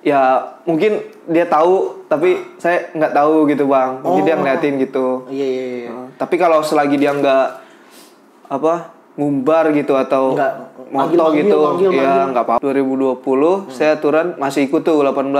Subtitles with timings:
[0.00, 0.20] ya
[0.64, 0.96] mungkin
[1.26, 4.38] dia tahu tapi saya nggak tahu gitu bang mungkin dia Oh.
[4.38, 5.90] ngeliatin gitu Iya iya iya.
[6.14, 7.46] Tapi kalau selagi dia nggak
[8.48, 8.74] apa
[9.14, 10.54] ngumbar gitu atau Nggak,
[10.88, 15.30] moto manggil, gitu manggil, manggil, ya nggak apa 2020 saya aturan masih ikut tuh 18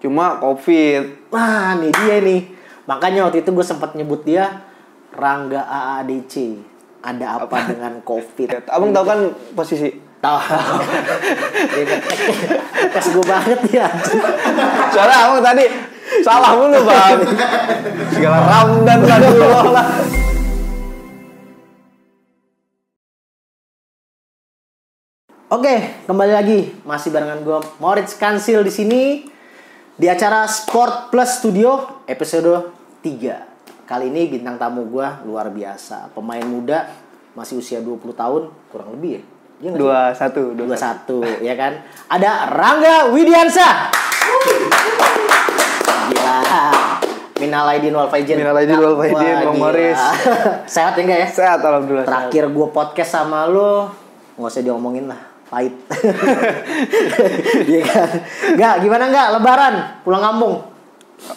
[0.00, 2.40] cuma covid Nah, nih dia nih.
[2.84, 4.60] Makanya waktu itu gue sempat nyebut dia
[5.10, 6.34] Rangga AADC.
[7.00, 8.64] Ada apa, dengan COVID?
[8.66, 9.20] abang tahu kan
[9.52, 9.92] posisi
[10.24, 10.40] Tahu.
[12.96, 13.92] Pas gue banget ya.
[14.88, 15.64] soalnya abang tadi
[16.22, 17.18] salah mulu bang
[18.12, 19.88] segala ramdan tadi lah
[25.54, 29.02] Oke, kembali lagi masih barengan gue Moritz Kansil di sini
[29.94, 32.74] di acara Sport Plus Studio episode
[33.06, 33.86] 3.
[33.86, 36.90] Kali ini bintang tamu gue luar biasa, pemain muda
[37.38, 39.33] masih usia 20 tahun kurang lebih ya.
[39.62, 41.22] Iya dua satu dua satu.
[41.42, 41.78] ya kan?
[42.10, 43.90] Ada Rangga Widiansa
[46.10, 46.38] gila.
[47.34, 48.36] Minal aidin wal faizin.
[48.38, 49.58] Minal aidin wal faizin, Bang.
[49.58, 49.98] Moris.
[50.74, 51.28] sehat ya enggak ya?
[51.28, 53.90] Sehat alhamdulillah terakhir gue podcast sama lo
[54.38, 55.20] nggak usah diomongin lah.
[55.50, 55.74] Pahit.
[57.70, 58.08] Iya kan?
[58.58, 59.26] Nggak gimana nggak?
[59.38, 60.54] Lebaran pulang kampung?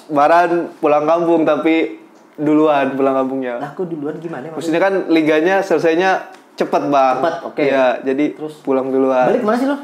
[0.09, 0.49] Baran
[0.81, 2.02] pulang kampung tapi
[2.37, 3.57] duluan pulang kampungnya.
[3.61, 4.17] Lah kok duluan?
[4.21, 7.16] Gimana maksudnya kan liganya selesainya cepet bang.
[7.22, 7.61] Cepet, oke.
[7.61, 8.55] Iya, jadi Terus?
[8.66, 9.30] pulang duluan.
[9.30, 9.77] Balik mana sih lo?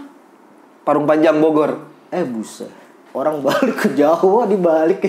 [0.84, 1.80] Parung Panjang Bogor.
[2.10, 2.68] Eh buset.
[3.14, 5.06] Orang balik ke Jawa dibalik.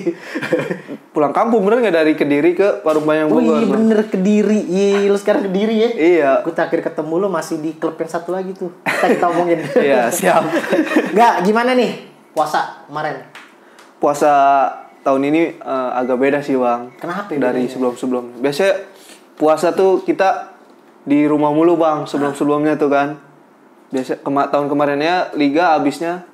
[1.17, 1.95] Pulang kampung bener nggak?
[2.05, 3.99] Dari Kediri ke Parung Panjang Oh Bogor iya bener.
[4.05, 4.61] Kediri.
[4.69, 5.91] Iya lu sekarang Kediri ya?
[5.97, 6.31] Iya.
[6.45, 8.69] Gue terakhir ketemu lu masih di klub yang satu lagi tuh.
[8.85, 10.45] Kita kita omongin iya siap.
[11.17, 12.13] Nggak gimana nih?
[12.37, 13.25] Puasa kemarin?
[13.97, 14.33] Puasa
[15.01, 16.93] tahun ini eh, agak beda sih bang.
[17.01, 17.73] Kenapa dari bedanya?
[17.73, 18.85] sebelum sebelum biasanya
[19.41, 20.54] puasa tuh kita
[21.05, 23.09] di rumah mulu bang sebelum sebelumnya tuh kan.
[23.93, 26.25] Biasa kema tahun kemarinnya liga habisnya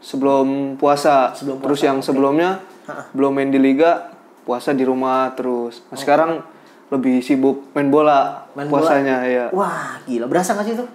[0.00, 1.34] sebelum puasa.
[1.36, 2.62] Sebelum terus yang sebelumnya
[3.12, 4.10] belum main di liga
[4.42, 5.84] puasa di rumah terus.
[5.90, 6.40] Nah, sekarang
[6.90, 8.58] lebih sibuk main bola Oh.
[8.58, 8.82] Main bola?
[8.82, 10.26] puasanya ya Wah gila.
[10.26, 10.88] Berasa gak sih tuh?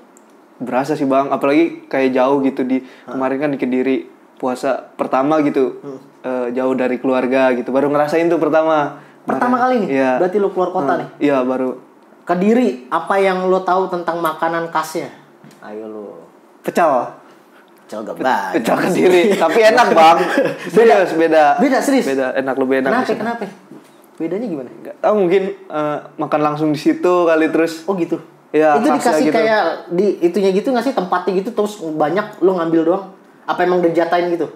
[0.56, 1.28] berasa sih bang.
[1.30, 5.80] Apalagi kayak jauh gitu di kemarin kan di kediri puasa pertama gitu.
[5.84, 6.00] Hmm.
[6.26, 7.70] eh, jauh dari keluarga gitu.
[7.70, 9.90] Baru ngerasain tuh pertama Pertama kali nih?
[9.90, 10.12] iya.
[10.22, 11.08] Berarti lu keluar kota nih?
[11.22, 11.82] iya baru
[12.26, 15.14] Kediri apa yang lo tahu tentang makanan khasnya?
[15.62, 16.06] Ayo lo
[16.66, 16.90] pecel
[17.86, 20.18] Cel gak banyak pecel kediri tapi enak bang
[20.66, 22.10] serius beda Beda serius?
[22.10, 23.44] beda enak lebih enak Kenapa kenapa?
[24.18, 24.70] Bedanya gimana?
[24.74, 28.18] Nggak tahu mungkin eh, makan langsung di situ kali terus Oh gitu?
[28.50, 29.36] Iya, Itu dikasih gitu.
[29.36, 29.64] kayak
[29.94, 33.06] di itunya gitu gak sih tempatnya gitu terus banyak lo ngambil doang?
[33.46, 34.50] Apa emang dijatain gitu?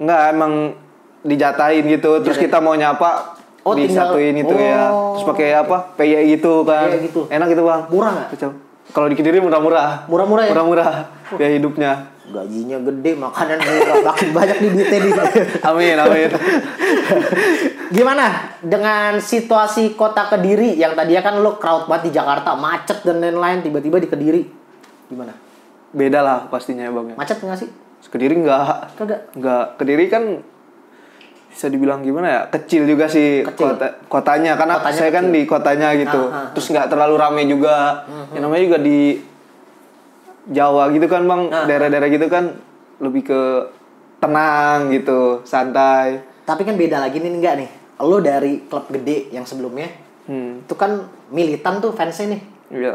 [0.00, 0.72] Enggak emang
[1.20, 4.94] dijatain gitu terus kita mau nyapa Oh, tinggal- disatuin itu ya.
[4.94, 5.18] Oh.
[5.18, 5.76] terus pakai apa?
[5.98, 6.86] PY gitu kan.
[6.86, 7.26] PY gitu.
[7.26, 7.82] enak itu bang.
[7.90, 8.52] Murah nggak?
[8.94, 10.06] Kalau di kediri murah-murah.
[10.06, 10.50] Murah-murah ya?
[10.54, 10.90] murah-murah
[11.34, 11.92] biaya hidupnya.
[12.30, 13.96] Gajinya gede makanan murah.
[14.06, 15.10] Makin banyak di duitnya di
[15.68, 16.30] amin amin.
[17.90, 18.26] Gimana
[18.62, 20.78] dengan situasi kota kediri?
[20.78, 24.42] Yang tadinya kan lo crowd banget di Jakarta macet dan lain-lain tiba-tiba di kediri.
[25.10, 25.34] Gimana?
[25.90, 27.16] Beda lah pastinya ya bang ya.
[27.18, 27.70] Macet nggak sih?
[28.06, 29.34] Kediri enggak kagak?
[29.34, 30.22] Enggak kediri kan
[31.56, 33.72] bisa dibilang gimana ya kecil juga sih Kecil.
[33.72, 34.60] kota kotanya.
[34.60, 35.34] Karena Kotanya saya kan kecil.
[35.34, 36.20] di kotanya gitu.
[36.28, 38.04] Ah, ah, terus nggak terlalu rame juga.
[38.36, 38.98] Yang namanya juga di
[40.46, 41.42] Jawa gitu kan bang.
[41.48, 41.64] Ah.
[41.64, 42.44] daerah-daerah gitu kan
[43.00, 43.40] lebih ke
[44.20, 46.20] tenang gitu santai.
[46.44, 47.70] Tapi kan beda lagi nih enggak nih.
[48.04, 49.88] Lo dari klub gede yang sebelumnya
[50.28, 50.68] hmm.
[50.68, 52.42] itu kan militan tuh fansnya nih.
[52.68, 52.94] Iya.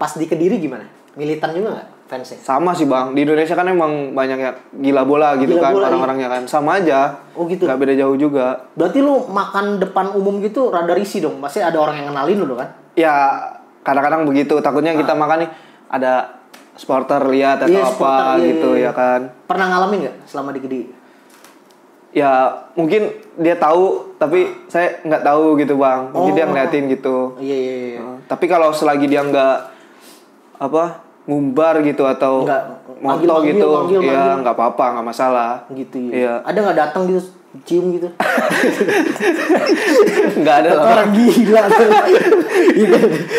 [0.00, 0.88] Pas di kediri gimana?
[1.12, 2.40] Militan juga nggak fansnya.
[2.40, 3.12] Sama sih bang.
[3.12, 5.88] Di Indonesia kan emang banyak ya gila bola gitu Gila kan bola, iya.
[5.92, 6.42] orang-orangnya kan.
[6.48, 7.20] Sama aja.
[7.36, 7.68] Oh, gitu.
[7.68, 8.66] nggak beda jauh juga.
[8.74, 11.38] Berarti lo makan depan umum gitu rada risih dong.
[11.44, 12.68] Pasti ada orang yang kenalin lo kan?
[12.96, 13.14] Ya
[13.84, 14.56] kadang-kadang begitu.
[14.64, 15.50] Takutnya kita makan nih
[15.92, 16.40] ada
[16.74, 19.20] supporter lihat atau Iya, apa supporter, iya, gitu iya, ya kan.
[19.44, 20.86] Pernah ngalamin nggak selama di kediri
[22.08, 26.08] ya mungkin dia tahu tapi saya nggak tahu gitu bang.
[26.10, 26.50] Mungkin dia Oh.
[26.50, 27.16] ngeliatin gitu.
[27.38, 28.00] Iya iya iya.
[28.00, 29.56] Uh, tapi kalau selagi dia nggak
[30.58, 32.62] apa ngumbar gitu atau Nggak,
[33.04, 34.34] moto manggil, gitu manggil, ya manggil.
[34.42, 36.12] nggak apa-apa nggak masalah gitu ya.
[36.16, 36.32] Iya.
[36.42, 37.20] Ada nggak datang gitu
[37.64, 38.08] cium gitu?
[40.38, 41.62] nggak ada lah Orang gila.
[42.58, 42.98] Iya,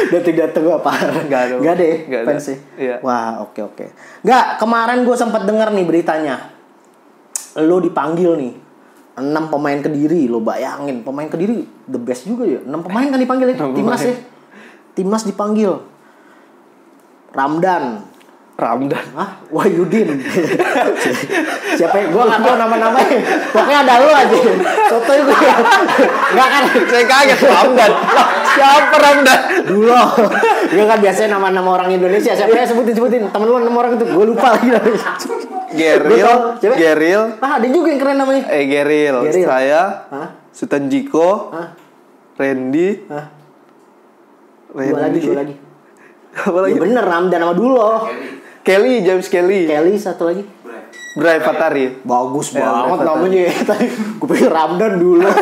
[0.09, 0.91] datang datang apa?
[1.27, 1.53] Nggak ada.
[1.59, 1.83] Nggak ada.
[1.83, 2.27] ya Nggak ada.
[2.27, 2.57] fansnya?
[2.75, 2.95] Iya.
[3.01, 3.85] Wah oke oke.
[4.23, 6.35] Nggak kemarin gue sempat dengar nih beritanya.
[7.57, 8.53] Lo dipanggil nih.
[9.19, 13.51] Enam pemain kediri lo bayangin pemain kediri the best juga ya enam pemain kan dipanggil
[13.51, 14.15] ya timnas ya
[14.95, 15.75] timnas dipanggil
[17.29, 17.83] Ramdan
[18.59, 19.39] Ramdan Hah?
[19.47, 20.19] Wahyudin.
[21.79, 23.17] Siapa yang gue nggak tahu nama-namanya.
[23.49, 24.35] Pokoknya ada lu aja.
[24.85, 25.49] Soto gue.
[26.29, 26.63] Enggak kan?
[26.67, 29.95] saya kaget Ramdan Lah, siapa Ramdan Dulu.
[30.67, 32.35] Gue kan biasanya nama-nama orang Indonesia.
[32.35, 33.21] Siapa yang sebutin sebutin.
[33.25, 34.67] Temen lu nama orang itu gue lupa lagi.
[34.67, 35.07] namanya.
[35.69, 36.27] Geril,
[36.59, 36.73] Gua?
[36.75, 38.41] Geril, Ah, ada juga yang keren namanya.
[38.49, 39.45] eh Geril, Geril.
[39.45, 40.29] saya, Hah?
[40.49, 41.77] Sutanjiko, Hah?
[42.35, 43.25] Randy, Hah?
[44.73, 45.55] Randy, Dua lagi, dua lagi.
[46.45, 47.79] Apa Ya bener Ramdan sama dulu.
[48.59, 50.43] Kelly, James Kelly, Kelly satu lagi.
[51.17, 51.99] Bray Fatari.
[52.05, 53.53] Bagus Ya, banget namanya ya.
[53.65, 55.25] Tadi gue pikir Ramdan dulu.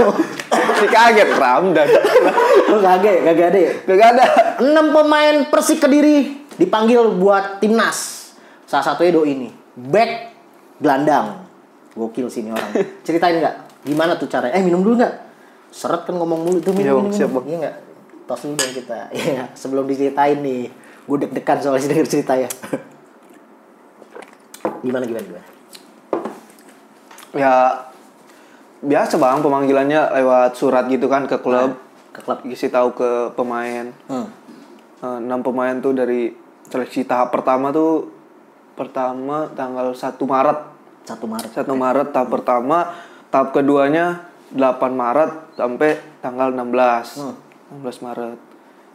[0.78, 1.88] Si kaget Ramdan.
[2.70, 3.72] Lu kagak, kagak ada ya?
[3.82, 4.26] Gak ada.
[4.62, 8.30] 6 pemain Persik Kediri dipanggil buat timnas.
[8.70, 9.50] Salah satunya Doi ini.
[9.74, 10.38] Back
[10.78, 11.50] gelandang.
[11.98, 12.78] Gokil sih ini orang.
[13.02, 13.56] Ceritain nggak?
[13.90, 14.54] Gimana tuh caranya?
[14.54, 15.14] Eh minum dulu nggak?
[15.74, 17.44] Seret kan ngomong mulu itu Iya, minum, minum, siap, minum.
[17.50, 17.76] Iya nggak?
[18.30, 18.98] Tos dulu dong kita.
[19.10, 20.70] Iya, sebelum diceritain nih.
[21.07, 22.51] Gue deg-degan soalnya denger cerita ya.
[24.86, 25.48] gimana gimana gimana?
[27.31, 27.54] Ya
[28.83, 31.80] biasa bang pemanggilannya lewat surat gitu kan ke klub.
[32.12, 32.44] Ke klub.
[32.44, 33.09] Kasih tahu ke
[33.39, 33.95] pemain.
[34.12, 34.27] Hmm.
[34.98, 36.36] Eh, enam pemain tuh dari
[36.68, 38.12] seleksi tahap pertama tuh
[38.75, 40.59] pertama tanggal 1 Maret.
[41.07, 41.51] 1 Maret.
[41.56, 42.77] 1 Maret tahap pertama,
[43.31, 47.24] tahap keduanya 8 Maret sampai tanggal 16.
[47.24, 47.36] Hmm.
[47.80, 48.47] 16 Maret.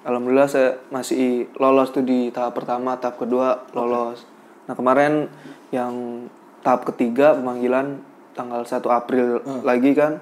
[0.02, 4.26] Alhamdulillah saya masih lolos tuh di tahap pertama, tahap kedua lolos.
[4.66, 5.30] Nah, kemarin
[5.70, 6.26] yang
[6.62, 8.02] tahap ketiga pemanggilan
[8.34, 10.18] tanggal 1 April lagi kan.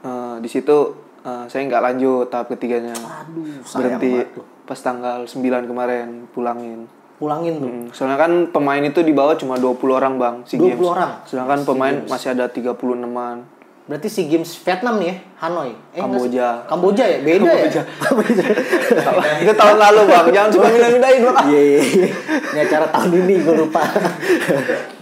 [0.00, 0.76] Eh, di situ
[1.20, 2.94] eh, saya nggak lanjut tahap ketiganya.
[2.94, 4.22] Aduh, Berhenti
[4.64, 6.86] pas tanggal 9 kemarin pulangin.
[7.20, 7.68] Pulangin tuh.
[7.68, 10.88] Hmm, Soalnya kan pemain itu di bawah cuma 20 orang bang si 20 games.
[10.88, 11.10] orang?
[11.28, 13.44] Sedangkan pemain masih ada 36an.
[13.90, 15.74] Berarti si Games Vietnam nih ya, Hanoi.
[15.90, 15.98] Eh?
[15.98, 16.62] Kamboja.
[16.70, 17.18] Kamboja ya?
[17.26, 17.82] Beda ya?
[17.98, 18.42] Kamboja.
[19.42, 21.46] itu tahun lalu bang, jangan suka mindah-mindahin bang.
[21.50, 22.08] Iya, iya, iya.
[22.54, 23.82] Ini acara tahun ini gue lupa.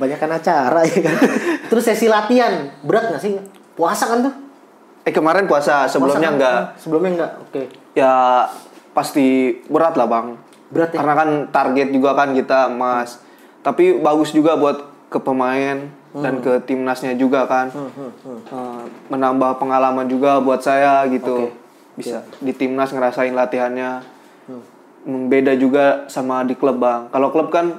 [0.00, 1.16] Banyak kan acara ya kan.
[1.68, 3.36] Terus sesi latihan, berat gak sih?
[3.76, 4.34] Puasa kan tuh?
[5.04, 6.36] Eh kemarin puasa, sebelumnya Puasa kan?
[6.40, 6.60] enggak.
[6.80, 7.62] Sebelumnya enggak, oke.
[7.92, 8.12] Ya
[8.96, 10.32] pasti berat lah bang.
[10.72, 11.04] Berat ya?
[11.04, 13.20] Karena kan target juga kan kita emas.
[13.60, 14.80] Tapi bagus juga buat
[15.12, 16.24] ke pemain Hmm.
[16.24, 17.68] dan ke timnasnya juga kan.
[17.68, 21.52] Eh, menambah pengalaman juga buat saya gitu.
[21.94, 24.00] Bisa di timnas ngerasain latihannya.
[25.04, 27.08] Hmm, Beda juga sama di klub bang.
[27.08, 27.76] Kalau klub kan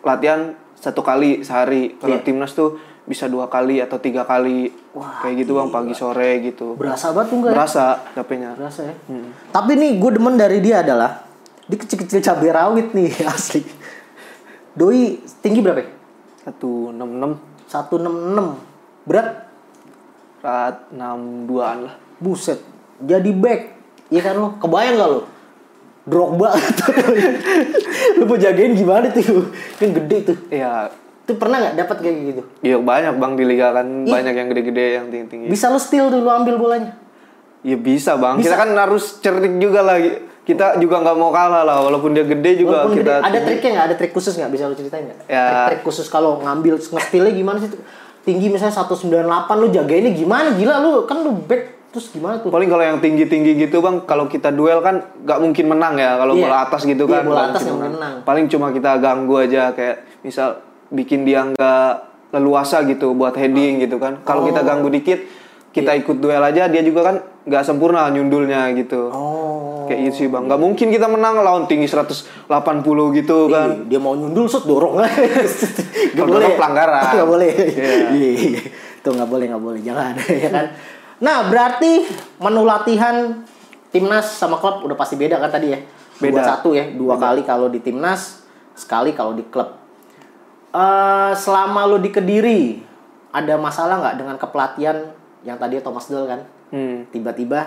[0.00, 1.96] latihan satu kali sehari.
[1.96, 2.24] Kalau Iya.
[2.24, 4.72] timnas tuh bisa dua kali atau tiga kali.
[5.20, 6.74] Kayak gitu bang pagi sore gitu.
[6.74, 7.54] Berasa banget enggak ya?
[7.54, 8.50] Berasa capeknya.
[8.56, 8.94] Berasa ya.
[9.50, 11.22] Tapi nih gue demen dari dia adalah
[11.64, 13.60] dia kecil-kecil cabai rawit nih asli.
[14.72, 15.88] Doi tinggi berapa ya?
[16.46, 19.04] 166 166.
[19.04, 19.28] Berat
[20.40, 21.94] Rat 62an lah.
[22.16, 22.62] Buset,
[23.02, 23.60] jadi back.
[24.08, 24.48] Iya kan lo?
[24.62, 25.20] Kebayang gak lo?
[26.06, 26.54] Drogba
[28.14, 29.50] Lu mau jagain gimana tuh?
[29.74, 30.38] Kan gede tuh.
[30.48, 30.94] Iya,
[31.26, 32.42] Tuh pernah gak dapat kayak gitu?
[32.62, 35.50] iya banyak bang di liga kan banyak yang gede-gede yang tinggi-tinggi.
[35.50, 36.94] Bisa lo steal tuh, lo ambil bolanya.
[37.66, 38.38] Iya bisa bang.
[38.38, 39.98] Kita kan harus cerdik juga lah.
[40.46, 41.82] Kita juga nggak mau kalah lah.
[41.82, 43.14] Walaupun dia gede juga Walaupun kita.
[43.18, 43.84] gede, ada triknya nggak?
[43.84, 44.50] Ada trik khusus nggak?
[44.54, 45.18] Bisa lo ceritain nggak?
[45.26, 45.44] Ya.
[45.44, 47.70] Trik-trik khusus kalau ngambil nge-stealnya gimana sih?
[48.22, 49.26] Tinggi misalnya 198
[49.56, 50.54] lu jagainnya gimana?
[50.54, 52.50] Gila lu kan lu back terus gimana tuh?
[52.50, 56.14] Paling kalau yang tinggi-tinggi gitu bang, kalau kita duel kan nggak mungkin menang ya.
[56.14, 56.42] Kalau Iya.
[56.42, 57.22] bola atas gitu Iya, kan.
[57.24, 58.14] bola atas nggak mungkin menang.
[58.22, 61.90] Paling cuma kita ganggu aja kayak misal bikin dia nggak
[62.32, 64.22] leluasa gitu buat heading gitu kan.
[64.22, 64.66] Kalau kita Oh.
[64.68, 65.22] ganggu dikit,
[65.70, 66.02] kita Iya.
[66.02, 69.10] ikut duel aja dia juga kan nggak sempurna nyundulnya gitu.
[69.10, 69.75] Oh.
[69.86, 70.44] Kayak gitu sih bang.
[70.46, 72.26] Nggak mungkin kita menang lawan tinggi 180
[73.16, 73.68] gitu kan.
[73.70, 75.00] Ih, dia mau nyundul set dorong.
[76.16, 76.54] Gak boleh.
[76.58, 77.12] pelanggaran.
[77.22, 77.52] Gak boleh.
[78.12, 78.60] Iya.
[79.06, 80.66] Tuh nggak boleh nggak boleh jangan ya kan.
[81.22, 82.02] Nah berarti
[82.42, 83.38] menu latihan
[83.94, 85.78] timnas sama klub udah pasti beda kan tadi ya.
[86.18, 86.42] Beda.
[86.42, 88.42] Dua satu ya dua kali kalau di timnas
[88.74, 89.78] sekali kalau di klub.
[90.76, 92.82] eh selama lu di kediri
[93.30, 94.96] ada masalah nggak dengan kepelatihan
[95.46, 96.40] yang tadi Thomas Doll kan?
[96.74, 97.06] Hmm.
[97.14, 97.62] Tiba-tiba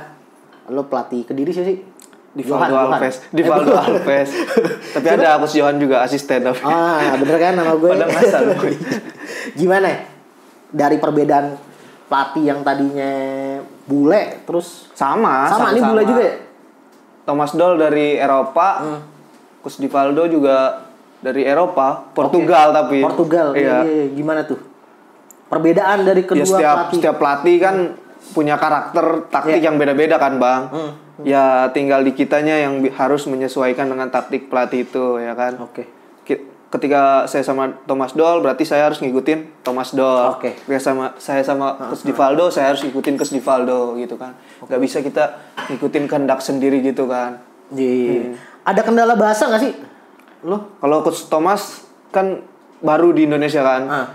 [0.68, 1.78] lu pelatih kediri sih sih.
[2.30, 2.76] Di Valdo.
[2.78, 3.84] Alves, di Eh, Valdo bukan.
[3.92, 4.30] Alves.
[4.96, 6.62] Tapi ada Agus Johan juga asisten tapi.
[6.62, 7.90] Ah, bener kan nama gue?
[7.90, 8.44] Pada ngasal.
[9.60, 10.00] Gimana ya?
[10.70, 11.58] Dari perbedaan
[12.06, 13.12] pelatih yang tadinya
[13.84, 16.36] bule terus Sama, sama, ini bule juga ya?
[17.24, 18.68] Thomas Doll dari Eropa.
[18.80, 19.02] Hmm.
[19.60, 20.86] Kus Di Valdo juga
[21.20, 23.02] dari Eropa, Portugal tapi.
[23.02, 23.52] Portugal.
[23.52, 23.84] Iya.
[23.84, 24.06] Iya.
[24.06, 24.62] iya, Gimana tuh?
[25.46, 26.96] Perbedaan dari kedua Ya setiap pelatih.
[26.96, 27.76] setiap pelatih kan
[28.32, 29.66] punya karakter taktik Iya.
[29.66, 30.62] yang beda-beda kan, Bang.
[30.70, 30.92] Hmm.
[31.22, 35.60] Ya tinggal di kitanya yang harus menyesuaikan dengan taktik pelatih itu, ya kan.
[35.60, 35.84] Oke.
[36.24, 40.38] Ki- Ketika saya sama Thomas Doll, berarti saya harus ngikutin Thomas Doll.
[40.38, 40.54] Oke.
[40.56, 44.38] Ketika sama saya sama Coach Divaldo, saya harus ngikutin Coach Divaldo gitu kan.
[44.64, 45.34] Gak bisa kita
[45.68, 47.42] ngikutin kehendak sendiri gitu kan.
[47.74, 48.38] Iya.
[48.64, 49.74] Ada kendala bahasa nggak sih?
[50.46, 50.78] Lo?
[50.78, 52.46] Kalau Coach Thomas kan
[52.80, 53.82] baru di Indonesia kan.
[53.90, 54.08] Ah.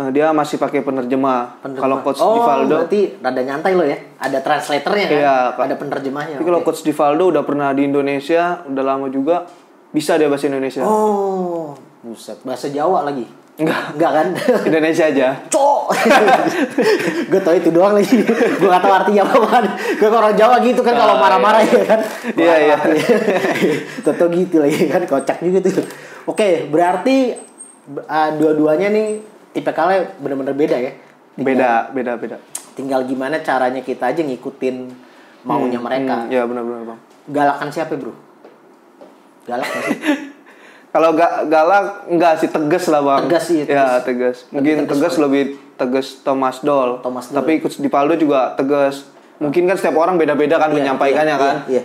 [0.00, 1.60] Eh, Dia masih pakai penerjemah.
[1.60, 1.84] Penerjemah.
[1.84, 3.98] Kalau Coach oh, Divaldo, berarti rada nyantai lo ya.
[4.16, 5.18] Ada translatornya kan?
[5.20, 5.36] Iya.
[5.60, 6.34] Ada penerjemahnya.
[6.40, 6.66] tapi kalau oke.
[6.72, 9.44] Coach Divaldo udah pernah di Indonesia, udah lama juga,
[9.92, 10.80] bisa dia bahasa Indonesia.
[10.86, 13.28] Oh, Buset, bahasa Jawa lagi.
[13.60, 13.92] Enggak.
[13.92, 14.26] Enggak kan?
[14.72, 15.28] Indonesia aja.
[15.52, 15.84] Cok.
[17.30, 18.24] gue tau itu doang lagi.
[18.24, 19.64] gue gak tau artinya apa kan.
[20.00, 21.76] Gue orang Jawa gitu kan kalau Ah, marah-marah iya.
[21.76, 22.00] ya kan.
[22.40, 22.76] Iya, iya.
[24.08, 25.84] Toto gitu lagi kan kocak juga tuh.
[26.24, 27.36] Oke, berarti
[28.00, 29.08] uh, dua-duanya nih
[29.50, 30.92] tipe kalian bener-bener beda ya.
[31.34, 32.36] Beda, beda, beda.
[32.74, 34.76] Tinggal gimana caranya kita aja ngikutin
[35.42, 36.26] maunya mereka.
[36.26, 37.00] Hmm, ya benar-benar bang.
[37.30, 38.12] Galakan siapa, Bro?
[39.48, 39.98] Galak gak sih?
[40.92, 43.20] Kalau ga, galak enggak sih tegas lah bang.
[43.30, 44.42] Tegas sih, Ya tegas.
[44.50, 45.44] Mungkin tegas tegas, lebih
[45.78, 46.98] tegas Thomas Doll.
[46.98, 47.38] Thomas Doll.
[47.38, 49.06] Tapi ikut di Paldo juga tegas.
[49.38, 51.56] Mungkin kan setiap orang beda-beda kan Iya, menyampaikannya iya, kan.
[51.70, 51.82] Iya.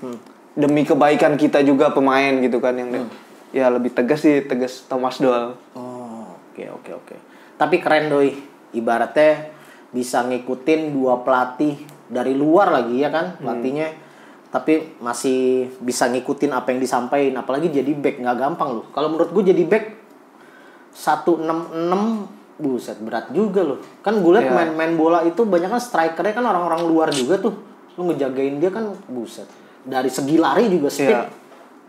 [0.60, 3.08] Demi kebaikan kita juga pemain gitu kan yang Hmm.
[3.50, 5.58] ya lebih tegas sih tegas Thomas Doll.
[5.74, 5.89] Oh,
[6.68, 7.16] oke oke oke.
[7.56, 8.30] Tapi keren doi.
[8.70, 9.50] Ibaratnya
[9.90, 11.74] bisa ngikutin dua pelatih
[12.06, 13.88] dari luar lagi ya kan pelatihnya.
[14.50, 17.40] Tapi masih bisa ngikutin apa yang disampaikan.
[17.40, 18.86] Apalagi jadi back nggak gampang loh.
[18.90, 19.84] Kalau menurut gue jadi back
[20.90, 23.78] 166 buset berat juga loh.
[24.04, 24.54] Kan gue liat Iya.
[24.54, 27.54] main-main bola itu banyak kan strikernya kan orang-orang luar juga tuh.
[27.96, 29.46] Lu ngejagain dia kan buset.
[29.80, 31.08] Dari segi lari juga speed.
[31.08, 31.26] Iya.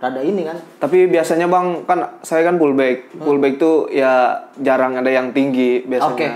[0.02, 0.58] Rada ini kan.
[0.80, 3.14] Tapi biasanya bang kan saya kan fullback.
[3.14, 3.22] Hmm.
[3.22, 6.12] Fullback tuh ya jarang ada yang tinggi biasanya.
[6.12, 6.28] Oke.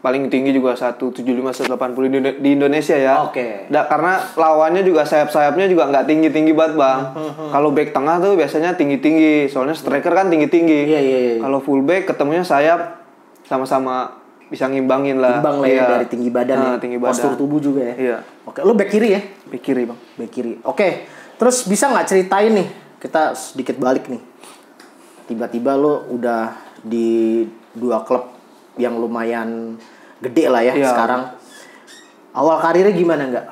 [0.00, 1.20] Paling tinggi juga 175
[1.52, 1.76] 180
[2.08, 3.20] di di Indonesia ya.
[3.20, 3.68] Oke.
[3.68, 7.00] Da- karena lawannya juga sayap-sayapnya juga nggak tinggi-tinggi banget bang.
[7.12, 9.46] Hmm, Kalau back tengah tuh biasanya tinggi-tinggi.
[9.46, 10.88] Soalnya striker kan tinggi-tinggi.
[10.88, 11.34] Iya iya iya.
[11.38, 12.96] Kalau fullback ketemunya sayap
[13.44, 14.16] sama-sama
[14.48, 15.38] bisa ngimbangin lah.
[15.38, 15.84] Imbang lah ya Iya.
[15.92, 16.76] dari tinggi badan Nah, ya.
[16.80, 17.12] tinggi badan.
[17.12, 17.94] Postur tubuh juga ya.
[17.94, 18.16] Iya.
[18.42, 19.20] Oke, lu back kiri ya?
[19.46, 19.98] Back kiri bang.
[20.16, 20.52] Back kiri.
[20.64, 20.88] Oke.
[21.40, 22.68] Terus bisa nggak ceritain nih?
[23.00, 24.20] Kita sedikit balik nih.
[25.24, 26.52] Tiba-tiba lu udah
[26.84, 28.28] di dua klub
[28.76, 29.80] yang lumayan
[30.20, 30.92] gede lah ya Iya.
[30.92, 31.22] sekarang.
[32.36, 33.46] Awal karirnya gimana nggak?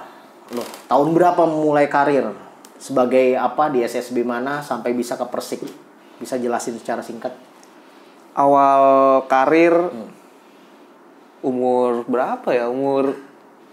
[0.53, 2.29] Lo tahun berapa mulai karir?
[2.77, 5.65] Sebagai apa di SSB mana sampai bisa ke Persik?
[6.21, 7.33] Bisa jelasin secara singkat?
[8.37, 8.83] Awal
[9.27, 10.13] karir Hmm.
[11.41, 12.69] umur berapa ya?
[12.69, 13.17] Umur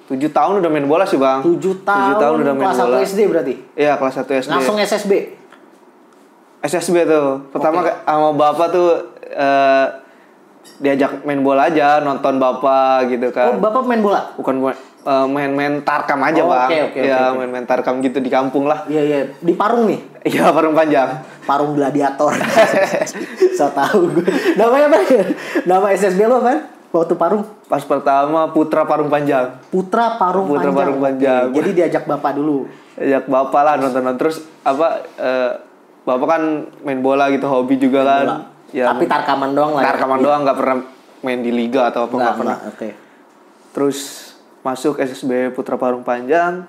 [0.06, 1.42] 7 tahun udah main bola sih bang.
[1.42, 2.98] 7 tahun, Tujuh tahun udah main kelas 1 bola.
[3.02, 3.54] SD berarti?
[3.74, 4.52] Iya kelas 1 SD.
[4.52, 5.12] Langsung SSB?
[6.62, 7.28] SSB tuh.
[7.50, 7.86] Pertama Oke.
[7.88, 8.90] kayak sama bapak tuh
[9.28, 9.86] eh,
[10.78, 13.58] diajak main bola aja, nonton bapak gitu Oh, kan.
[13.58, 14.34] Bapak main bola?
[14.34, 16.66] Bukan main- eh, main-main tarkam aja Oh, bang.
[16.68, 17.38] oke, oke, Iya oke, oke.
[17.40, 18.82] main-main tarkam gitu di kampung lah.
[18.86, 19.18] Iya, iya.
[19.36, 20.02] Di Parung nih?
[20.26, 21.22] Iya parung panjang.
[21.46, 22.34] Parung Gladiator.
[23.58, 24.26] so tahu gue.
[24.56, 24.98] Namanya apa?
[25.64, 26.75] Nama SSB lo apa?
[26.96, 27.44] Waktu Parung?
[27.68, 29.60] Pas pertama Putra Parung Panjang.
[29.68, 30.76] Putra Parung Putra Panjang.
[30.80, 31.44] Parung Panjang.
[31.52, 32.64] Oke, Jadi diajak Bapak dulu.
[32.96, 35.52] Ajak bapak lah nonton-nonton terus apa eh,
[36.08, 36.42] bapak kan
[36.88, 38.24] main bola gitu hobi juga kan.
[38.24, 38.38] Bola.
[38.72, 39.84] Ya, Tapi tarkaman doang lah.
[39.84, 39.92] ya?
[39.92, 40.78] tarkaman doang nggak pernah
[41.20, 42.58] main di liga atau apa nggak pernah.
[42.72, 42.90] Oke.
[43.76, 44.00] Terus
[44.64, 46.64] masuk SSB Putra Parung Panjang.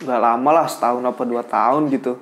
[0.00, 2.16] Gak lama lah setahun apa dua tahun gitu.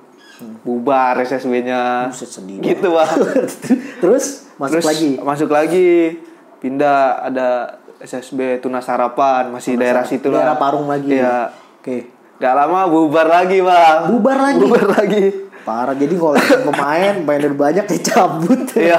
[0.63, 2.07] Bubar SSB-nya.
[2.11, 3.19] Buset, sedih Gitu bang.
[4.03, 5.11] Terus masuk Terus lagi.
[5.19, 5.91] Masuk lagi.
[6.59, 10.43] Pindah ada SSB Tunas Harapan masih daerah situ lah.
[10.43, 11.19] Daerah Parung lagi.
[11.19, 11.51] Iya.
[11.79, 12.07] Oke.
[12.39, 14.01] Gak lama bubar lagi bang.
[14.15, 14.59] Bubar lagi.
[14.63, 15.25] Bubar lagi.
[15.67, 15.91] Parah.
[15.91, 16.39] Jadi kalau
[16.71, 18.63] pemain, pemain udah banyak dicabut.
[18.79, 18.95] Iya.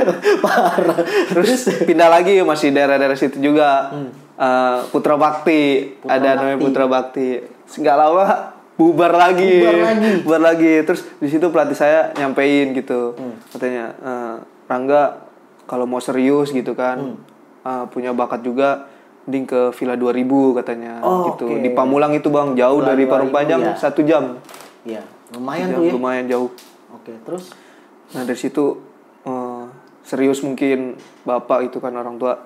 [0.46, 0.98] Parah.
[1.34, 3.90] Terus pindah lagi masih daerah-daerah situ juga.
[4.38, 5.62] Eh, Putra Bakti.
[5.82, 6.06] Hmm.
[6.06, 6.56] Putra ada namanya.
[6.62, 7.28] Putra Bakti.
[7.82, 9.58] Gak lama bubar lagi.
[9.58, 10.10] Bubar lagi.
[10.22, 10.74] Bubar lagi.
[10.86, 13.18] Terus di situ pelatih saya nyampein gitu.
[13.18, 13.34] Hmm.
[13.50, 14.34] Katanya eh,
[14.70, 15.23] Rangga
[15.64, 16.98] kalau mau serius gitu kan.
[17.00, 17.16] Hmm.
[17.64, 18.84] eh, punya bakat juga
[19.24, 21.48] mending ke Villa 2000 katanya Oh, gitu.
[21.48, 21.64] oke.
[21.64, 23.72] Di Pamulang itu Bang, jauh Villa dari Parung 2000 Panjang ya.
[23.74, 24.36] satu jam.
[24.84, 25.00] Iya.
[25.32, 25.92] Lumayan Jam, tuh ya.
[25.96, 26.50] Lumayan jauh.
[26.92, 27.12] Oke.
[27.24, 27.44] Terus?
[28.12, 28.64] Nah dari situ
[29.24, 29.64] eh,
[30.04, 30.94] serius mungkin
[31.24, 32.36] bapak itu kan orang tua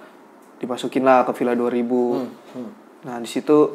[0.59, 1.83] dimasukin lah ke Villa 2000.
[1.83, 2.71] Hmm.
[3.03, 3.75] Nah di situ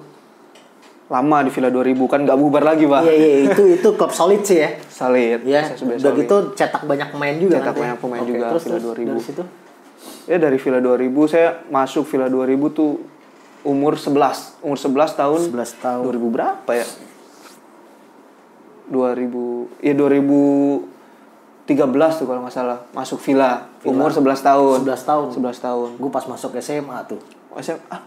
[1.04, 3.02] lama di Villa 2000 kan nggak bubar lagi pak.
[3.04, 3.38] Iya, iya.
[3.52, 4.70] Itu, itu klub solid sih ya.
[4.88, 5.44] Salid.
[5.44, 6.20] Iya, SSB udah Salid.
[6.24, 7.82] gitu cetak banyak pemain juga Cetak nanti.
[7.84, 9.08] banyak pemain Oke, juga, Terus, Villa terus 2000.
[9.12, 9.44] dari situ?
[10.24, 12.92] Ya dari Villa 2000 saya masuk Villa 2000 tuh
[13.64, 16.04] umur 11 umur 11 tahun 11 tahun.
[16.04, 16.88] 2000 berapa ya
[18.90, 25.28] 2000 ya 2013 tuh kalau nggak salah masuk Villa umur 11 tahun 11 tahun.
[25.40, 27.20] 11 tahun Gue pas masuk SMA tuh.
[27.54, 28.02] Oh, saya, ah,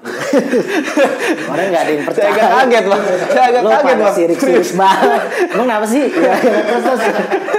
[1.46, 2.30] Orang nggak ada yang saya percaya.
[2.34, 5.22] agak kaget bang saya agak Lo kaget bang sirik-sirik banget.
[5.46, 6.02] Emang kenapa sih?
[6.10, 7.00] Ya, terus terus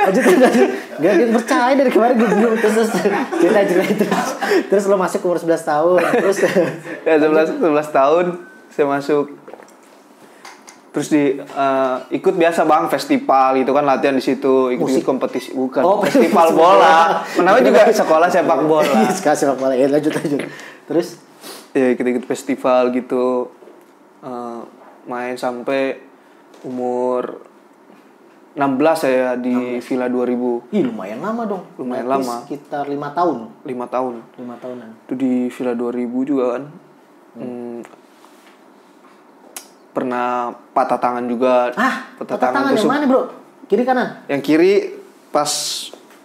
[0.04, 0.70] lanjut lanjut.
[0.98, 2.90] Gak ada yang percaya dari kemarin gue bingung terus terus
[3.40, 4.30] cerita cerita terus.
[4.68, 6.00] Terus lo masuk umur 11 tahun.
[6.20, 6.38] Terus
[7.02, 8.26] ya 11 11 tahun
[8.68, 9.26] saya masuk
[10.90, 15.06] terus di eh, ikut biasa bang festival itu kan latihan di situ ikut, Musik.
[15.06, 19.72] kompetisi bukan Oh, festival bola namanya juga sekolah sepak bola Iya, sekarang sepak bola.
[19.72, 20.42] Ya lanjut lanjut.
[20.84, 21.22] Terus
[21.78, 23.54] ya ikut ikut festival gitu
[24.18, 24.62] Eh,
[25.06, 26.02] main sampai
[26.66, 27.38] umur
[28.58, 31.64] 16 saya di Villa 2000 Ih lumayan lama dong.
[31.78, 32.36] Lumayan Berarti lama.
[32.42, 33.38] Sekitar lima tahun.
[33.62, 34.14] 5 tahun.
[34.42, 34.90] Lima tahunan.
[35.06, 36.64] Itu di Villa 2000 juga kan.
[37.38, 37.78] Hmm,
[39.94, 41.70] pernah patah tangan juga.
[41.78, 42.90] Ah, patah patah tangan yang tusuk.
[42.90, 43.22] mana bro?
[43.70, 44.08] Kiri kanan?
[44.26, 44.74] Yang kiri
[45.30, 45.52] pas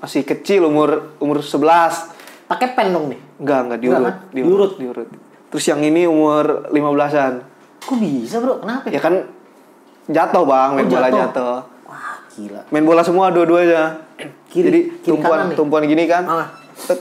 [0.01, 2.49] masih kecil umur umur 11.
[2.49, 3.21] Pakai pen dong nih.
[3.37, 4.33] Enggak, enggak diurut, Enggak kan?
[4.33, 5.09] diurut, diurut.
[5.53, 7.45] Terus yang ini umur 15-an.
[7.79, 8.59] Kok bisa bro?
[8.59, 8.89] Kenapa?
[8.89, 9.29] Ya kan
[10.09, 11.57] jatuh, Bang, main Oh, bola jatuh.
[11.85, 12.61] Wah gila.
[12.73, 14.01] Main bola semua dua-duanya.
[14.53, 16.25] Kiri- Jadi kiri tumpuan tumpuan gini kan.
[16.25, 16.49] Ah.
[16.75, 17.01] Tek,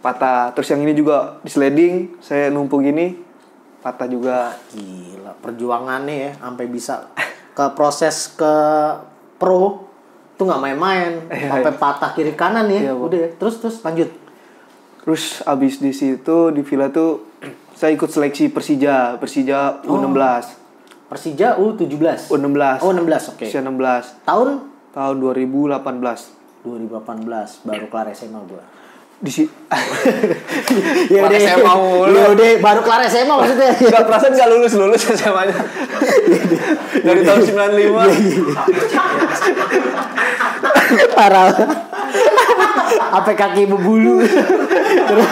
[0.00, 0.50] patah.
[0.52, 3.20] Terus yang ini juga di sliding, saya numpuk gini,
[3.78, 4.56] patah juga.
[4.72, 7.08] Gila perjuangannya ya sampai bisa
[7.50, 8.54] ke proses ke
[9.36, 9.88] pro
[10.36, 14.08] tuh nggak main-main Iya, sampai patah kiri kanan ya Iya, udah terus terus lanjut
[15.00, 17.24] Terus abis di situ di villa tuh
[17.78, 19.96] saya ikut seleksi Persija, Persija Oh.
[19.96, 20.58] U16.
[21.06, 22.78] Persija U17 U16.
[22.80, 23.44] oh 16 oke.
[23.44, 24.48] Usia 16 tahun?
[24.90, 25.80] Tahun 2018.
[26.60, 28.60] 2018 baru kelar SMA gua.
[29.20, 29.44] Di si
[31.12, 32.12] ya Kelar SMA mulu.
[32.14, 33.72] ya udah baru kelar SMA maksudnya.
[33.92, 35.56] Gak perasaan gak lulus lulus SMA-nya
[37.06, 37.90] dari tahun 95
[41.12, 41.48] parah.
[43.10, 44.22] Apa kaki berbulu
[45.00, 45.28] terus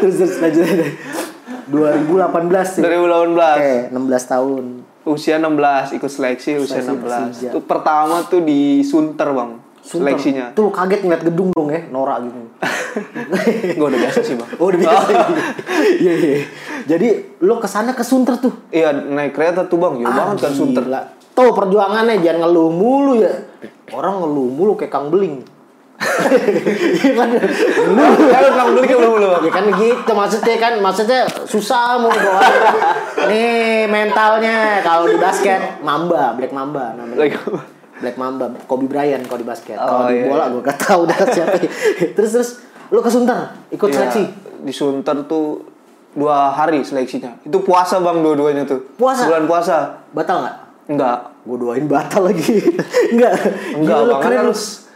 [0.00, 0.64] terus, terus lanjut
[1.68, 2.20] 2018
[2.66, 3.94] sih 2018 Oke, 16
[4.26, 4.64] tahun.
[5.02, 7.48] usia 16 ikut seleksi usia Seleksi 16 Persija.
[7.48, 10.12] itu pertama tuh di Sunter bang Sunter.
[10.12, 12.36] seleksinya Tuh lu kaget ngeliat gedung dong ya, norak gitu.
[13.72, 15.10] gue udah biasa sih bang Oh, udah biasa.
[16.00, 16.38] Iya, iya.
[16.86, 18.52] Jadi lu ke sana ke Sunter tuh.
[18.68, 21.02] iya naik kereta tuh bang jauh banget kan Ah, Sunter gila.
[21.30, 23.32] Tuh perjuangannya jangan ngeluh mulu ya.
[23.88, 25.40] Orang ngeluh mulu kayak Kang Beling.
[28.30, 32.40] Kalau kamu beli belum belum Ya kan gitu maksudnya kan maksudnya susah mau bawa.
[33.28, 37.16] Nih mentalnya kalau di basket Mamba, Black Mamba namanya.
[37.20, 37.34] Black
[38.00, 39.76] Black Mamba, Kobe Bryant kalau di basket.
[39.76, 40.52] Oh, kalau di iya, bola iya.
[40.56, 41.56] gue gak tahu dah siapa.
[42.16, 42.50] terus terus
[42.88, 43.38] lu ke Sunter
[43.70, 44.24] ikut Iya, seleksi.
[44.64, 45.62] di Sunter tuh
[46.10, 49.30] dua hari seleksinya itu puasa bang dua-duanya tuh Puasa?
[49.30, 49.76] bulan puasa
[50.10, 50.56] Batal nggak?
[50.90, 52.60] enggak Gue doain batal lagi.
[53.16, 53.32] Enggak.
[53.72, 54.89] enggak Gila, bang kan harus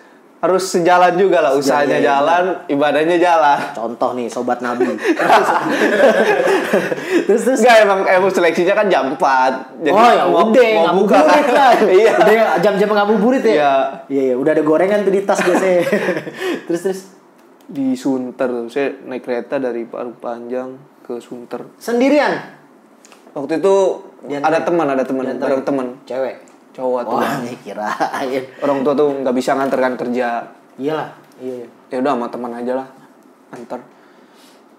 [0.44, 4.92] harus sejalan juga lah usahanya iya, jalan ibadahnya jalan Contoh nih sobat Nabi.
[7.26, 9.30] terus terus Enggak emang emang seleksinya kan jam 4 oh
[9.88, 11.42] ya mau- udah mau buka kan.
[11.48, 11.72] lah.
[11.96, 13.48] iya Udah jam-jam ngabuburit ya.
[13.50, 13.72] Iya.
[14.06, 15.80] Iya iya udah ada gorengan tuh di tas biasanya.
[16.68, 17.00] terus terus
[17.64, 22.60] di Sunter tuh saya naik kereta dari Parung Panjang ke Sunter sendirian.
[23.32, 23.74] waktu itu
[24.22, 24.44] Diantarin.
[24.46, 26.43] ada teman ada teman bareng teman Cewek.
[26.74, 28.42] Cowok tuh Wah, kirain.
[28.58, 30.42] orang tua tuh nggak bisa nganterkan kerja
[30.74, 31.08] Iyalah.
[31.36, 31.66] Iya iya.
[31.88, 32.88] ya udah sama teman aja lah
[33.50, 33.78] antar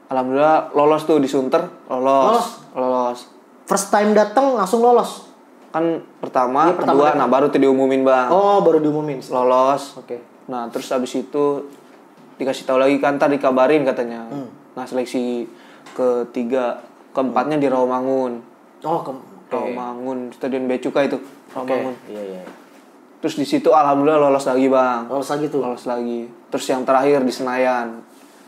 [0.05, 3.19] alhamdulillah lolos tuh di Sunter lolos lolos,
[3.65, 5.25] First time datang langsung lolos.
[5.67, 5.84] kan
[6.19, 7.19] pertama, Iya, pertama kedua datang.
[7.19, 9.19] nah baru tuh diumumin bang Oh, baru diumumin.
[9.25, 10.19] lolos Oke.
[10.45, 11.45] nah terus abis itu
[12.36, 14.47] dikasih tahu lagi kan ntar dikabarin katanya Hmm.
[14.71, 15.47] nah seleksi
[15.93, 16.79] ketiga
[17.12, 18.39] keempatnya di Rawamangun
[18.81, 19.12] Oh, ke
[19.47, 21.17] Rawamangun Stadion Becuka itu
[21.51, 21.67] Oke.
[21.67, 22.43] Rawamangun Iya iya.
[23.17, 25.62] terus di situ alhamdulillah lolos lagi bang Lolos lagi tuh.
[25.62, 28.01] lolos lagi terus yang terakhir di Senayan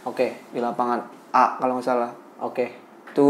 [0.04, 0.38] Oke.
[0.48, 2.74] di lapangan A kalau nggak salah Oke.
[3.10, 3.28] itu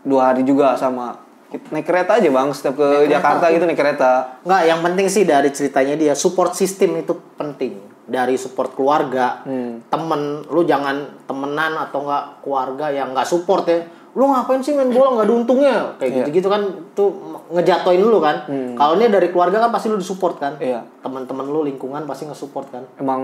[0.00, 1.16] dua hari juga sama
[1.50, 5.50] naik kereta aja bang setiap ke Jakarta gitu naik kereta Enggak, yang penting sih dari
[5.50, 7.74] ceritanya dia support system itu penting.
[8.02, 9.86] Dari support keluarga, Hmm.
[9.86, 13.82] temen, lu jangan temenan atau enggak keluarga yang enggak support ya.
[14.10, 15.70] Lu ngapain sih main bola nggak ada untungnya?
[15.70, 15.82] Iya.
[15.96, 17.08] Kayak gitu-gitu kan tuh
[17.48, 18.36] ngejatoin lu kan.
[18.74, 20.52] Kalau ini dari keluarga kan pasti lu disupport kan.
[20.54, 20.66] Hmm.
[20.66, 20.80] Iya.
[21.00, 22.82] Teman-teman lu lingkungan pasti nge-support kan.
[22.96, 23.22] emang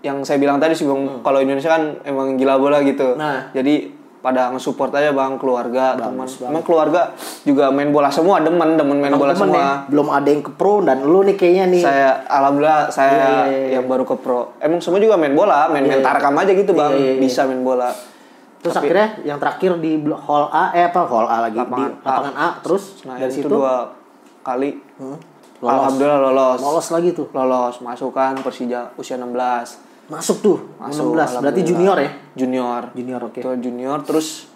[0.00, 3.18] yang saya bilang tadi sih bang kalau Indonesia kan emang gila bola gitu Hmm.
[3.18, 3.40] Nah.
[3.50, 8.98] jadi pada nge-support aja bang keluarga teman emang keluarga juga main bola semua demen demen
[8.98, 11.78] main bola Temen semua ya, belum ada yang ke pro dan lu nih kayaknya nih.
[11.80, 13.68] saya alhamdulillah saya Iya, iya, iya.
[13.78, 16.90] yang baru ke pro emang semua juga main bola main main tarakam aja gitu bang
[16.90, 17.20] Iya, iya, iya.
[17.22, 17.90] bisa main bola
[18.58, 22.34] Terus akhirnya yang terakhir di hall A eh apa hall A lagi Lapangan di lapangan
[22.34, 23.74] A, terus nah dari itu situ dua
[24.42, 25.18] kali Hmm,
[25.60, 27.26] alhamdulillah lolos lolos lagi tuh.
[27.30, 31.42] lolos masukkan Persija usia 16 Masuk tuh, Masuk, 16.
[31.42, 32.10] Berarti junior ya?
[32.34, 33.42] junior Junior oke.
[33.42, 34.46] Itu junior terus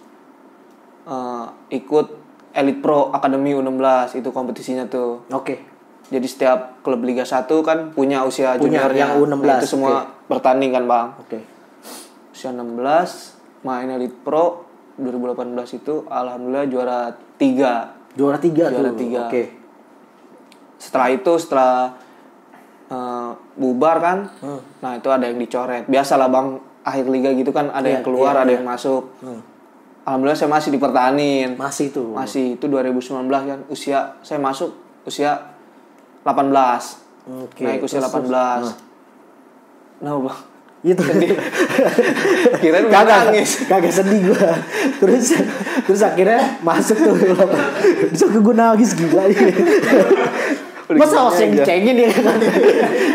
[1.05, 2.07] eh, ikut
[2.51, 5.23] Elite Pro Academy U16 itu kompetisinya tuh.
[5.29, 5.63] Oke.
[6.07, 8.99] Jadi setiap klub Liga 1 kan punya usia Punya, juniornya.
[9.01, 9.95] yang U16, Nah, itu semua
[10.27, 11.07] bertanding kan, Bang.
[11.19, 11.39] Oke.
[12.31, 14.65] Usia 16 main Elite Pro
[14.97, 17.01] 2018 itu alhamdulillah juara
[17.37, 18.17] 3.
[18.17, 18.99] Juara tiga Juara tuh.
[18.99, 19.21] tiga.
[19.27, 19.43] Oke.
[20.77, 21.75] Setelah itu setelah
[22.87, 24.59] eh, bubar kan, Hmm.
[24.81, 25.87] nah itu ada yang dicoret.
[25.87, 28.57] Biasalah Bang, akhir liga gitu kan ada yang Iya, keluar, iya, ada iya.
[28.59, 29.03] yang masuk.
[29.23, 29.41] Hmm.
[30.03, 31.55] Alhamdulillah saya masih dipertahanin.
[31.55, 32.11] Masih tuh.
[32.13, 34.75] Masih itu 2019 kan usia saya masuk
[35.07, 35.55] usia
[36.25, 36.99] 18
[37.47, 37.63] Oke.
[37.63, 38.73] naik usia terus, 18 terus.
[40.01, 40.41] nah bang
[40.81, 41.05] Gitu.
[42.65, 44.57] kirain gue kagak nangis kagak sedih gua.
[44.97, 45.37] Terus
[45.85, 47.17] terus akhirnya masuk tuh.
[47.21, 49.29] Terus aku gue nangis gila.
[50.97, 52.09] Masa host yang dicengin ya?
[52.11, 52.41] Kan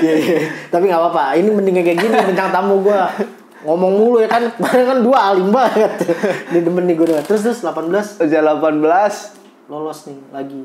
[0.06, 0.40] Iya, iya.
[0.70, 1.42] tapi nggak apa-apa.
[1.42, 3.10] Ini mending kayak gini bintang tamu gua.
[3.66, 4.46] Ngomong mulu ya kan.
[4.54, 5.92] Kemarin kan dua alim banget.
[6.54, 10.62] Ini demen nih gue terus terus 18 usia 18 lolos nih lagi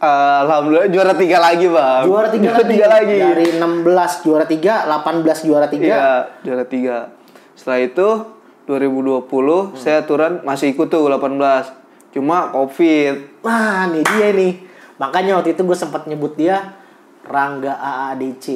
[0.00, 5.44] Alhamdulillah juara tiga lagi bang juara tiga lagi tiga lagi dari 16 juara tiga 18
[5.44, 6.08] juara tiga Iya,
[6.40, 6.96] juara tiga.
[7.52, 8.08] Setelah itu
[8.64, 9.28] 2020
[9.76, 12.16] saya aturan masih ikut tuh 18.
[12.16, 13.44] Cuma Covid.
[13.44, 14.52] Nah, nih dia nih.
[14.96, 16.80] Makanya waktu itu gue sempat nyebut dia
[17.28, 18.46] Rangga AADC.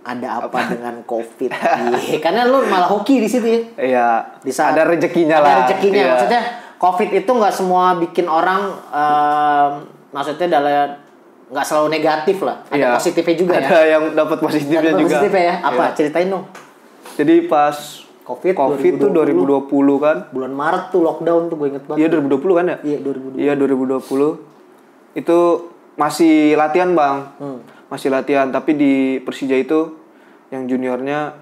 [0.00, 1.50] Ada apa, dengan COVID?
[2.02, 3.60] Iya, karena lu malah hoki di situ ya.
[3.78, 4.08] Iya,
[4.40, 5.56] Di saat ada rezekinya ada lah.
[5.62, 6.02] rezekinya.
[6.02, 6.10] Iya.
[6.16, 6.42] Maksudnya
[6.80, 9.72] COVID itu nggak semua bikin orang em,
[10.10, 10.88] maksudnya dalam
[11.50, 12.62] nggak selalu negatif lah.
[12.70, 12.88] Ada Iya.
[12.94, 13.82] positifnya juga Ada ya.
[13.98, 15.16] yang dapat positifnya Ada juga.
[15.18, 15.54] positifnya ya.
[15.66, 15.82] Apa?
[15.82, 15.94] Iya.
[15.98, 16.44] Ceritain dong.
[17.18, 17.76] Jadi pas
[18.22, 19.66] COVID, Covid tuh 2020
[19.98, 20.16] kan.
[20.30, 21.98] Bulan Maret tuh lockdown tuh gue inget banget.
[21.98, 22.76] Iya 2020 kan ya?
[22.86, 23.42] Iya, 2020.
[23.42, 24.30] Iya 2020.
[25.18, 25.38] Itu
[25.98, 27.34] masih latihan, Bang.
[27.42, 27.58] Hmm.
[27.90, 29.98] Masih latihan, tapi di Persija itu
[30.54, 31.34] yang juniornya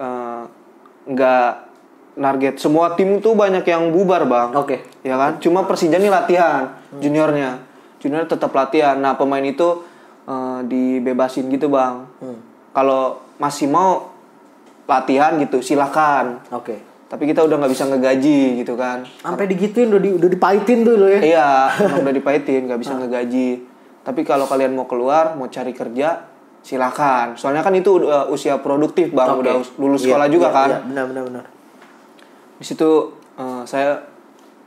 [0.00, 0.42] eh,
[1.04, 1.52] nggak
[2.16, 2.54] target.
[2.56, 4.56] Semua tim tuh banyak yang bubar, Bang.
[4.56, 4.80] Oke.
[5.04, 5.36] Ya kan?
[5.36, 7.68] Cuma Persija nih latihan juniornya.
[8.00, 8.96] Junior tetap latihan.
[8.96, 9.84] Nah, pemain itu
[10.24, 12.08] eh, dibebasin gitu, Bang.
[12.18, 12.40] Hmm.
[12.72, 14.10] Kalau masih mau
[14.84, 16.40] latihan gitu, silakan.
[16.50, 16.80] Oke.
[17.10, 19.02] Tapi kita udah nggak bisa ngegaji gitu kan.
[19.18, 21.20] Sampai digituin udah di, udah dipahitin tuh lo ya.
[21.20, 21.50] Iya,
[22.00, 23.66] udah dipahitin, nggak bisa ngegaji.
[24.06, 26.22] Tapi kalau kalian mau keluar, mau cari kerja,
[26.62, 27.34] silakan.
[27.34, 29.26] Soalnya kan itu udah usia produktif, bang.
[29.26, 29.42] Oke.
[29.42, 30.68] Udah us- lulus Iya, sekolah juga iya, kan.
[30.70, 31.44] Iya, benar benar benar.
[32.56, 32.90] Di situ
[33.36, 33.90] eh, saya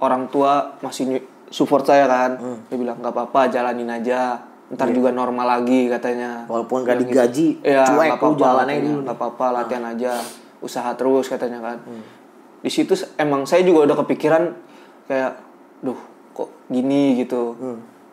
[0.04, 2.32] orang tua masih support saya kan.
[2.36, 2.58] Hmm.
[2.66, 4.42] Dia bilang nggak apa-apa, jalanin aja.
[4.66, 4.96] Ntar Iya.
[4.96, 6.50] juga normal lagi katanya.
[6.50, 8.74] Walaupun gak digaji, Iya, cuek nggak katanya.
[8.82, 9.00] dulu.
[9.06, 10.14] Nggak apa-apa, latihan aja.
[10.60, 11.78] Usaha terus katanya kan.
[11.80, 12.02] Hmm.
[12.60, 14.44] Di situ emang saya juga udah kepikiran
[15.06, 15.38] kayak,
[15.80, 16.00] duh
[16.34, 17.54] kok gini gitu.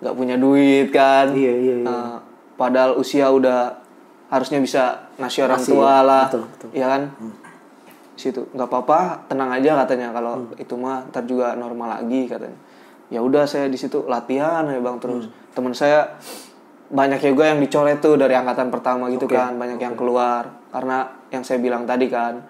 [0.00, 1.28] nggak punya duit kan.
[1.28, 1.36] Hmm.
[1.36, 1.88] Iya, iya, iya.
[1.88, 2.16] Eh,
[2.56, 3.80] padahal usia udah
[4.28, 6.24] harusnya bisa ngasih orang Masih, tua lah.
[6.28, 6.68] betul, betul.
[6.72, 7.02] Iya kan?
[8.10, 10.56] Di situ nggak apa-apa, tenang aja katanya kalau Hmm.
[10.56, 12.56] itu mah ntar juga normal lagi katanya.
[13.10, 15.26] Ya udah saya di situ latihan ya bang terus.
[15.26, 15.34] Hmm.
[15.50, 16.14] Teman saya
[16.90, 21.06] banyak juga yang dicoret tuh dari angkatan pertama gitu Oke, kan, banyak yang keluar karena
[21.30, 22.42] yang saya bilang tadi kan.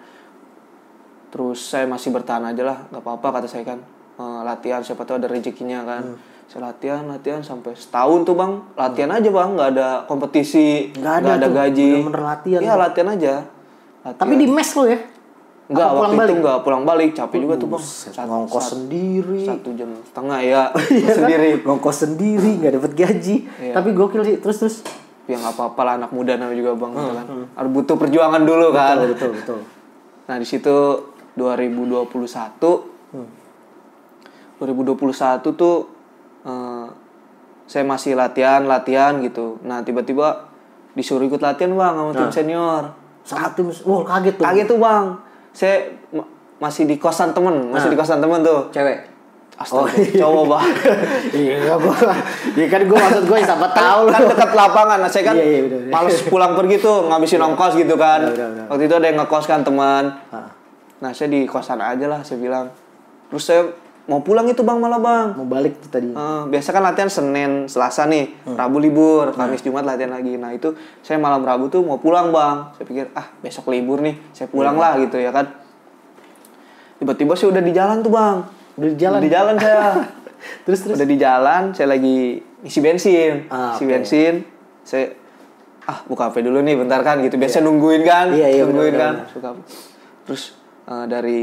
[1.31, 3.79] Terus saya masih bertahan aja lah, nggak apa-apa kata saya kan.
[4.19, 6.03] Eh, latihan siapa tahu ada rezekinya kan.
[6.13, 6.17] Hmm.
[6.51, 11.31] Saya latihan, latihan sampai setahun tuh bang, latihan aja bang, nggak ada kompetisi, Nggak ada
[11.47, 11.89] tuh, gaji.
[11.95, 12.59] bener-bener latihan.
[12.59, 13.33] Iya latihan aja.
[14.03, 14.19] Latihan.
[14.19, 14.99] Tapi di mes lo ya.
[15.67, 16.35] Enggak, Apa waktu pulang itu balik?
[16.37, 17.79] enggak pulang balik, capek juga tuh bang.
[17.79, 19.39] Buset, Sat- ngongkos sat- sendiri.
[19.41, 21.15] Satu jam setengah ya, Iya kan?
[21.17, 21.49] sendiri.
[21.61, 23.35] Ngongkos sendiri, nggak dapat gaji.
[23.57, 23.73] Iya.
[23.73, 24.35] Tapi gokil sih.
[24.37, 24.75] Terus terus.
[25.25, 27.25] Ya nggak apa-apa lah anak muda namanya juga bang, gitu kan.
[27.53, 28.95] Harus butuh perjuangan dulu kan.
[28.95, 29.59] Hmm, Betul betul betul.
[30.27, 30.75] Nah di situ
[31.33, 32.07] 2021,
[33.11, 33.27] Hmm.
[34.57, 35.11] 2021
[35.51, 35.75] tuh
[36.41, 36.87] eh,
[37.65, 39.59] saya masih latihan latihan gitu.
[39.61, 40.51] Nah tiba-tiba
[40.91, 42.17] disuruh ikut latihan bang sama Nah.
[42.17, 42.83] tim senior.
[43.21, 44.43] Sama tim, wah kaget tuh.
[44.43, 45.05] Kaget tuh bang,
[45.51, 45.75] saya
[46.09, 46.27] ma-
[46.59, 47.93] masih di kosan temen, masih Nah.
[47.93, 48.69] di kosan temen tuh.
[48.69, 49.09] Cewek.
[49.53, 50.17] Astaga, Oh, iya.
[50.17, 50.65] cowok bang.
[51.37, 51.93] Iya gua.
[52.51, 55.59] Iya kan gua maksud gua siapa tahu kan dekat lapangan, nah saya kan Iya, iya,
[55.63, 55.91] bener, bener.
[55.91, 58.19] males pulang pergi tuh ngabisin ongkos gitu kan.
[58.23, 58.65] Bener, bener, bener.
[58.67, 60.03] Waktu itu ada yang ngekos kan teman.
[60.27, 60.49] Ah,
[60.97, 62.69] Nah saya di kosan aja lah saya bilang.
[63.27, 63.61] Terus saya
[64.11, 65.27] mau pulang itu bang malah bang.
[65.33, 66.11] Mau balik tuh tadi.
[66.11, 68.59] Eh, biasa kan latihan Senin, Selasa nih, Hmm.
[68.59, 70.35] Rabu libur, Kamis Jumat latihan lagi.
[70.35, 72.75] Nah itu saya malam Rabu tuh mau pulang bang.
[72.75, 74.83] Saya pikir ah besok libur nih, saya pulang Iya.
[74.83, 75.47] lah gitu ya kan.
[76.97, 78.37] Tiba-tiba saya udah di jalan tuh bang.
[78.75, 79.17] Udah di jalan.
[79.17, 79.81] Udah di jalan saya.
[80.65, 80.95] Terus terus.
[80.97, 82.17] Udah di jalan, saya lagi
[82.61, 84.41] isi bensin, Ah, isi bensin.
[84.81, 85.13] Saya
[85.83, 87.37] ah buka HP dulu nih bentar kan gitu.
[87.37, 89.13] Biasa nungguin kan, Iya, iya, nungguin benar, kan.
[89.31, 89.59] Buka HP.
[90.25, 90.43] Terus
[90.83, 91.41] eh, dari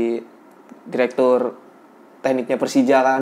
[0.83, 1.55] direktur
[2.21, 3.21] tekniknya Persija kan,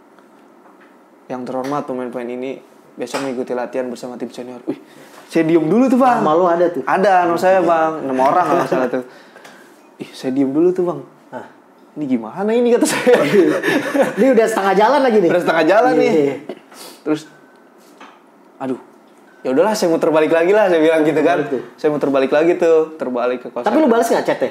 [1.27, 2.59] yang terhormat pemain-pemain ini
[2.97, 4.65] besok mengikuti latihan bersama tim senior.
[4.65, 4.81] Wih,
[5.29, 6.25] saya diem dulu tuh bang.
[6.25, 6.83] Nama lu ada tuh.
[6.87, 9.05] Ada nama saya bang, enam orang kalau salah tuh.
[10.01, 11.01] Ih, saya diem dulu tuh bang.
[11.29, 11.47] Ah.
[11.97, 13.21] Ini gimana ini kata saya.
[14.17, 15.31] Ini udah setengah jalan lagi nih.
[15.33, 16.13] Udah setengah jalan Iya, nih.
[16.13, 16.37] iya.
[17.05, 17.21] Terus
[18.57, 18.81] aduh.
[19.45, 21.39] Ya udahlah saya muter balik lagi lah saya bilang gitu kan.
[21.79, 23.71] Saya muter balik lagi tuh, terbalik ke kosan.
[23.71, 24.51] Tapi lu balas nggak chatnya?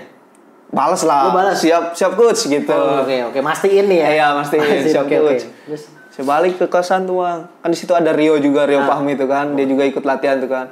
[0.69, 1.27] Balas lah.
[1.27, 1.57] Lu balas?
[1.57, 2.69] Siap siap coach gitu.
[2.69, 4.07] Oh, Oke oke, mastiin nih ya.
[4.09, 4.63] Iya, mastiin.
[4.85, 5.25] Siap, Oke oke.
[5.27, 5.45] coach.
[5.65, 7.43] Terus Saya balik ke kosan tuh bang.
[7.59, 8.87] Kan di situ ada Rio juga, Rio Ah.
[8.89, 9.51] Fahmi itu kan.
[9.53, 10.71] Dia juga ikut latihan tuh kan.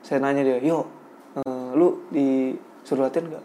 [0.00, 0.88] Saya nanya dia, yo,
[1.36, 3.44] eh, lu disuruh latihan gak?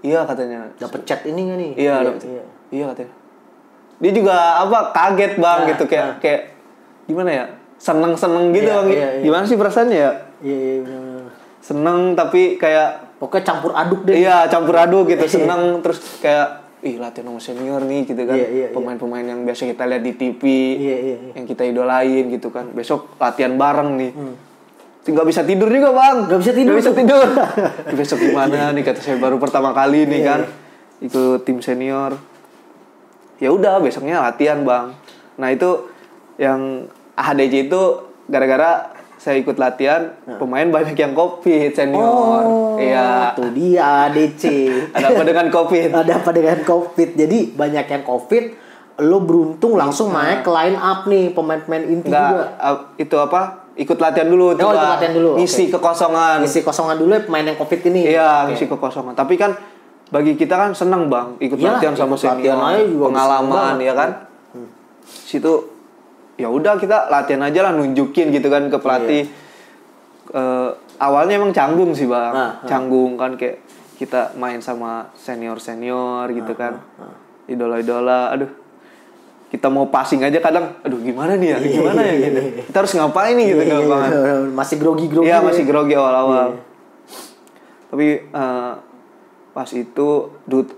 [0.00, 0.64] Iya katanya.
[0.78, 1.72] dapat chat ini nggak nih?
[1.76, 2.22] Iya, dapet.
[2.70, 2.84] iya.
[2.86, 3.12] katanya.
[3.98, 6.16] Dia juga apa kaget bang Nah, gitu kayak nah.
[6.18, 6.40] kayak
[7.04, 7.44] gimana ya?
[7.76, 9.22] seneng-seneng gitu Iya, bang iya, iya.
[9.22, 11.32] gimana sih perasaannya ya Iya, iya benar-benar.
[11.58, 14.16] seneng tapi kayak Pokoknya campur aduk deh.
[14.16, 18.32] iya campur aduk gitu seneng terus kayak ih latihan sama senior nih gitu kan.
[18.32, 18.68] Iya, iya, iya.
[18.72, 20.42] pemain-pemain yang biasa kita lihat di TV
[20.80, 21.30] Iya, iya, iya.
[21.36, 22.72] yang kita idolain gitu kan.
[22.72, 24.10] Besok latihan bareng nih.
[25.04, 26.16] Nggak bisa tidur juga bang.
[26.16, 26.26] Hmm.
[26.32, 26.72] Nggak bisa tidur.
[26.72, 27.26] Nggak bisa tidur.
[28.00, 28.82] Besok gimana nih?
[28.88, 30.40] Kata saya baru pertama kali nih Iya, kan
[31.04, 32.16] ikut tim senior.
[33.36, 34.96] Ya udah besoknya latihan bang.
[35.36, 35.88] Nah itu
[36.40, 37.82] yang AHDJ itu
[38.24, 42.48] gara-gara saya ikut latihan pemain banyak yang covid senior Nah.
[42.48, 44.44] Oh, iya Tuh dia ADC.
[44.96, 47.08] ada apa dengan covid Ada apa dengan COVID?
[47.20, 48.44] Jadi banyak yang COVID,
[49.04, 52.44] lo beruntung langsung naik ke line up nih pemain-pemain inti Enggak, juga.
[52.56, 53.40] uh, itu apa?
[53.76, 56.40] Ikut latihan dulu Oh, ikut latihan dulu, Ngisi kekosongan.
[56.40, 58.00] Ngisi kosongan dulu ya pemain yang COVID ini.
[58.08, 59.12] Iya, ngisi kekosongan.
[59.12, 59.52] Tapi kan
[60.08, 63.74] bagi kita kan seneng, Bang, ikut Iyalah, latihan sama ikut latihan senior, aja juga pengalaman
[63.78, 64.10] ya kan.
[65.04, 65.52] Situ
[66.40, 69.28] ya udah kita latihan aja lah nunjukin gitu kan ke pelatih.
[70.30, 72.32] Eh, awalnya emang canggung sih, Bang.
[72.32, 73.60] Nah, canggung kan kayak
[73.94, 76.80] kita main sama senior-senior gitu kan.
[76.96, 78.48] Nah, Idola-idola, aduh.
[79.50, 82.40] Kita mau passing aja kadang, aduh gimana nih ya, Iya, gimana ya gitu.
[82.70, 84.34] Kita harus ngapain nih gitu Iya, kan, iya, iya.
[84.54, 85.26] Masih grogi-grogi.
[85.26, 85.38] Iya ya.
[85.42, 86.46] masih grogi awal-awal.
[86.54, 86.60] Iya.
[87.90, 88.72] Tapi eh,
[89.50, 90.08] pas itu
[90.46, 90.70] Dut,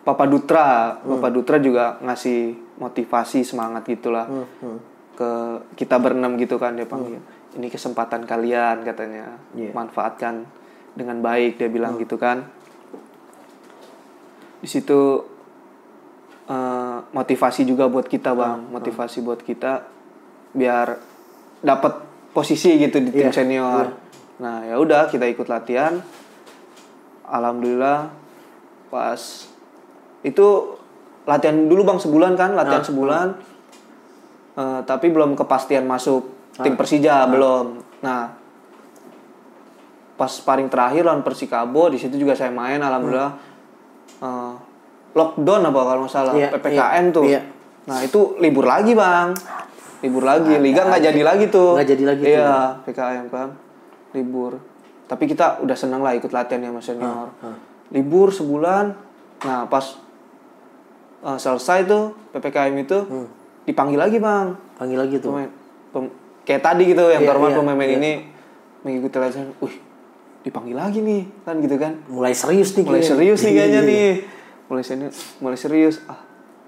[0.00, 1.20] Papa Dutra, Hmm.
[1.20, 4.80] Papa Dutra juga ngasih motivasi semangat gitulah Hmm,
[5.18, 5.30] ke
[5.74, 7.18] kita berenam gitu kan dia panggil.
[7.58, 9.74] Ini kesempatan kalian katanya, Iya.
[9.74, 10.46] manfaatkan
[10.94, 12.46] dengan baik dia bilang gitu kan.
[14.62, 15.26] Di situ
[16.46, 19.84] eh, motivasi juga buat kita bang, motivasi buat kita
[20.54, 20.96] biar
[21.60, 21.92] dapat
[22.30, 23.86] posisi gitu di tim Iya, senior.
[24.38, 25.98] Nah ya udah kita ikut latihan.
[27.26, 28.08] Alhamdulillah
[28.88, 29.20] pas
[30.24, 30.46] itu
[31.28, 33.28] latihan dulu bang sebulan kan, latihan sebulan.
[34.58, 37.78] Eh, tapi belum kepastian masuk tim Persija belum.
[38.02, 38.34] Nah
[40.18, 43.38] pas paling terakhir lawan Persikabo di situ juga saya main alhamdulillah.
[44.18, 44.52] Eh,
[45.14, 46.74] lockdown apa kalau nggak salah Iya, ppkm
[47.06, 47.24] iya, tuh.
[47.24, 47.40] Iya.
[47.88, 49.30] nah itu libur lagi bang.
[50.02, 51.78] Libur lagi liga nggak jadi lagi tuh.
[51.78, 53.48] Nggak jadi lagi iya ppkm kan
[54.10, 54.58] libur.
[55.06, 57.30] Tapi kita udah seneng lah ikut latihan sama senior.
[57.46, 57.54] Ah,
[57.94, 58.90] libur sebulan.
[59.46, 59.86] Nah pas
[61.22, 63.37] eh, selesai tuh ppkm itu Hmm.
[63.68, 65.30] Dipanggil lagi bang Panggil lagi tuh.
[65.30, 65.50] pemain
[65.90, 67.94] pem- kayak tadi gitu yang Iya, normal iya, pemain iya.
[67.94, 68.12] ini
[68.80, 69.76] mengikuti latihan wih
[70.40, 73.10] dipanggil lagi nih kan gitu kan Mulai serius nih mulai kayaknya.
[73.12, 73.90] serius nih kayaknya Iya.
[73.90, 74.08] nih
[74.66, 76.20] mulai serius mulai serius ah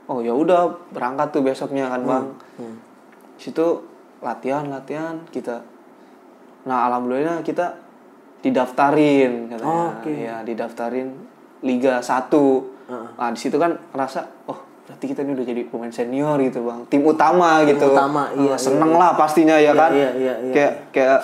[0.06, 0.60] oh ya udah
[0.90, 2.76] berangkat tuh besoknya kan bang Hmm.
[3.36, 3.86] situ
[4.20, 5.64] latihan latihan kita
[6.60, 7.72] nah alhamdulillah kita
[8.40, 10.12] didaftarin katanya Oke.
[10.12, 11.08] ya didaftarin
[11.60, 12.08] Liga 1
[13.14, 14.58] nah di situ kan ngerasa oh
[14.90, 18.58] berarti kita ini udah jadi pemain senior gitu bang tim utama gitu utama, iya, Ah,
[18.58, 20.52] seneng lah pastinya ya Iya, kan iya, iya, iya.
[20.52, 21.18] kayak kayak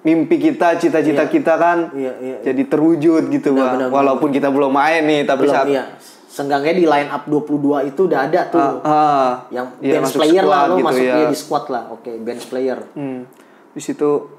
[0.00, 2.38] mimpi kita cita-cita kita kan Iya, iya, iya.
[2.46, 5.84] jadi terwujud gitu bang benar, walaupun kita belum main nih tapi Belum, saat iya.
[6.30, 8.78] Seenggaknya di line up 22 itu udah ada tuh.
[8.86, 11.14] ah, yang iya, bench player lah lo gitu masuk ya.
[11.18, 11.82] dia di squad lah.
[11.90, 12.78] Oke, bench player.
[12.94, 13.26] Hmm.
[13.74, 14.30] Di situ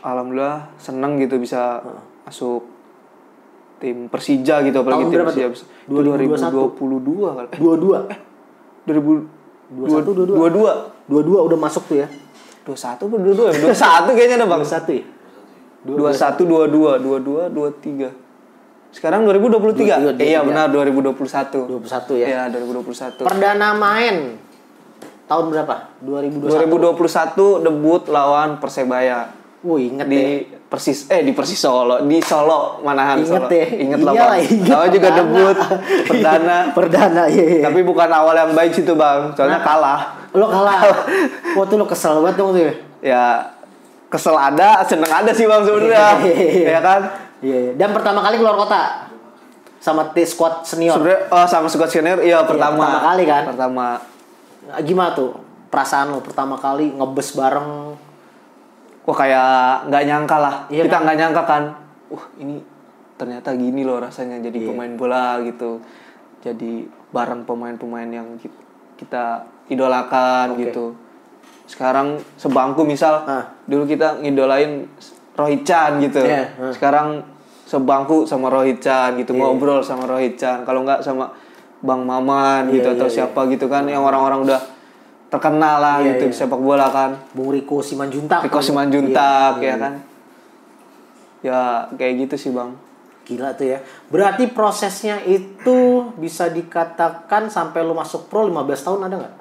[0.00, 1.84] alhamdulillah seneng gitu bisa
[2.24, 2.64] masuk
[3.76, 5.48] tim Persija gitu apalagi Tahun tim berapa Persija.
[5.52, 5.60] tuh?
[5.86, 7.48] Itu 2022 kali.
[7.52, 8.08] Eh, 22.
[8.86, 10.36] 2022.
[10.36, 11.06] 22.
[11.06, 12.08] 22 udah masuk tuh ya.
[12.66, 13.62] 21 apa 22?
[13.62, 14.62] 21 kayaknya ada Bang.
[14.62, 15.04] 21 ya?
[15.86, 18.10] 21 22 22 23.
[18.90, 20.18] Sekarang 2023.
[20.18, 20.24] 23.
[20.24, 21.68] Eh, iya benar 2021.
[21.68, 22.26] 21 ya.
[22.26, 23.22] Iya, 2021.
[23.22, 24.40] Perdana main
[25.28, 25.74] tahun berapa?
[26.02, 27.60] 2021.
[27.60, 29.45] 2021 debut lawan Persebaya.
[29.66, 30.56] Wih, inget di ya.
[30.64, 33.66] Persis eh di Persis Solo di Solo Manahan Inget Solo ya.
[33.76, 34.30] inget lah bang.
[34.68, 35.18] Awal juga Perdana.
[35.20, 35.56] debut
[36.04, 37.62] perdana Perdana, iya, iya.
[37.62, 40.00] tapi bukan awal yang baik situ bang soalnya kalah
[40.32, 40.80] Lo kalah.
[41.52, 42.72] Wah tuh lo kesel banget dong tuh ya.
[43.00, 43.24] ya
[44.06, 46.66] kesel ada seneng ada sih bang sebenarnya Iya.
[46.68, 47.00] ya kan
[47.38, 47.72] Iya, iya.
[47.74, 49.06] Dan pertama kali keluar kota
[49.78, 50.94] sama T squad senior.
[50.94, 53.42] sebenarnya oh sama squad senior iya pertama pertama kali kan?
[53.46, 53.86] pertama
[54.78, 55.30] Gimana tuh
[55.66, 57.85] perasaan lo pertama kali ngebes bareng?
[59.06, 59.48] Wah kayak
[59.86, 60.54] nggak nyangka lah.
[60.66, 61.62] Iya kita nggak nyangka kan?
[62.10, 62.58] Wah ini
[63.16, 64.66] ternyata gini loh rasanya jadi Iya.
[64.68, 65.80] pemain bola gitu.
[66.42, 68.52] Jadi bareng pemain-pemain yang ki-
[68.96, 70.92] kita idolakan gitu.
[71.64, 73.44] Sekarang sebangku misal Ah.
[73.64, 74.86] dulu kita ngidolain
[75.34, 76.22] Rohit Chan gitu.
[76.22, 76.70] Iya, ah.
[76.70, 77.20] sekarang
[77.66, 80.62] sebangku sama Rohit Chan gitu ngobrol sama Rohit Chan.
[80.62, 81.30] Kalau nggak sama
[81.78, 84.60] Bang Maman gitu Iya, atau iya, siapa gitu kan yang orang-orang udah
[85.26, 86.34] terkenal lah Iya, gitu iya.
[86.36, 88.46] sepak bola kan Bung Riko Simanjuntak.
[88.46, 88.64] Riko kan?
[88.64, 89.74] Simanjuntak Iya, ya iya.
[89.76, 89.94] kan
[91.42, 91.60] ya
[91.94, 92.72] kayak gitu sih bang
[93.26, 93.82] Gila tuh ya.
[94.06, 99.34] Berarti prosesnya itu bisa dikatakan sampai lu masuk pro 15 tahun ada nggak?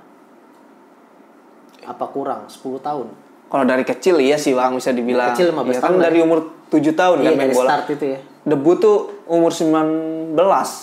[1.85, 2.49] Apa kurang?
[2.49, 3.07] 10 tahun?
[3.45, 5.37] Kalau dari kecil iya sih bang bisa dibilang.
[5.37, 6.39] Kecil 15 Iya, kan tahun lah dari umur
[6.73, 7.69] 7 tahun Iya kan main bola.
[7.69, 8.19] start itu ya.
[8.41, 8.97] Debut tuh
[9.29, 10.33] umur 19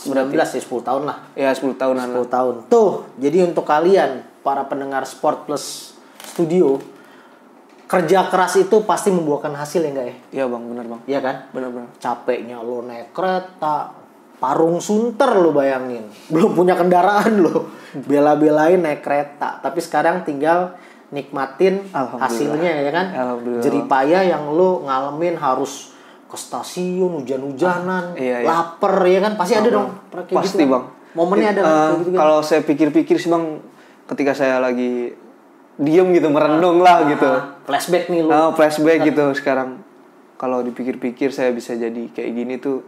[0.06, 0.34] berarti.
[0.38, 1.18] 19 ya 10 tahun lah.
[1.34, 2.06] Ya 10 tahunan.
[2.14, 2.54] 10 tahun.
[2.70, 6.78] Tuh, jadi untuk kalian para pendengar Sport Plus Studio,
[7.86, 10.16] kerja keras itu pasti membuahkan hasil ya enggak ya?
[10.32, 11.00] Iya bang, benar bang.
[11.06, 11.36] Iya kan?
[11.54, 11.88] Benar-benar.
[11.98, 13.94] Capeknya lo naik kereta,
[14.42, 16.08] parung sunter lo bayangin.
[16.32, 17.70] Belum punya kendaraan lo.
[17.92, 19.62] Bela-belain naik kereta.
[19.62, 20.74] Tapi sekarang tinggal
[21.12, 23.06] nikmatin hasilnya ya kan?
[23.12, 23.62] Alhamdulillah.
[23.62, 25.92] Jeripaya yang lo ngalamin harus
[26.32, 28.48] ke stasiun hujan-hujanan, iya, iya.
[28.48, 29.36] lapar ya kan?
[29.36, 29.92] Pasti ada dong.
[30.32, 30.72] Pasti gitu kan?
[30.72, 30.84] bang.
[31.12, 32.18] Momennya ada kayak gitu kan?
[32.24, 33.60] Kalau saya pikir-pikir sih bang,
[34.10, 35.14] ketika saya lagi
[35.80, 37.28] diem gitu merenung lah gitu.
[37.28, 38.30] Ah, flashback nih lo.
[38.30, 39.80] Nah, flashback gitu sekarang.
[40.36, 42.82] Kalau dipikir-pikir saya bisa jadi kayak gini tuh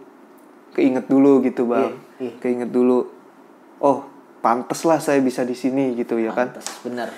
[0.75, 1.95] keinget dulu gitu bang.
[2.19, 2.33] Iya, iya.
[2.43, 3.07] Keinget dulu.
[3.79, 4.05] Oh,
[4.43, 6.53] pantes lah saya bisa di sini gitu ya kan.
[6.83, 7.09] Bener.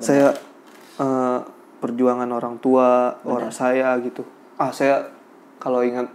[0.00, 0.32] Saya
[0.98, 1.38] eh,
[1.78, 4.24] perjuangan orang tua, orang saya gitu.
[4.56, 5.12] Ah, saya
[5.60, 6.08] kalau ingat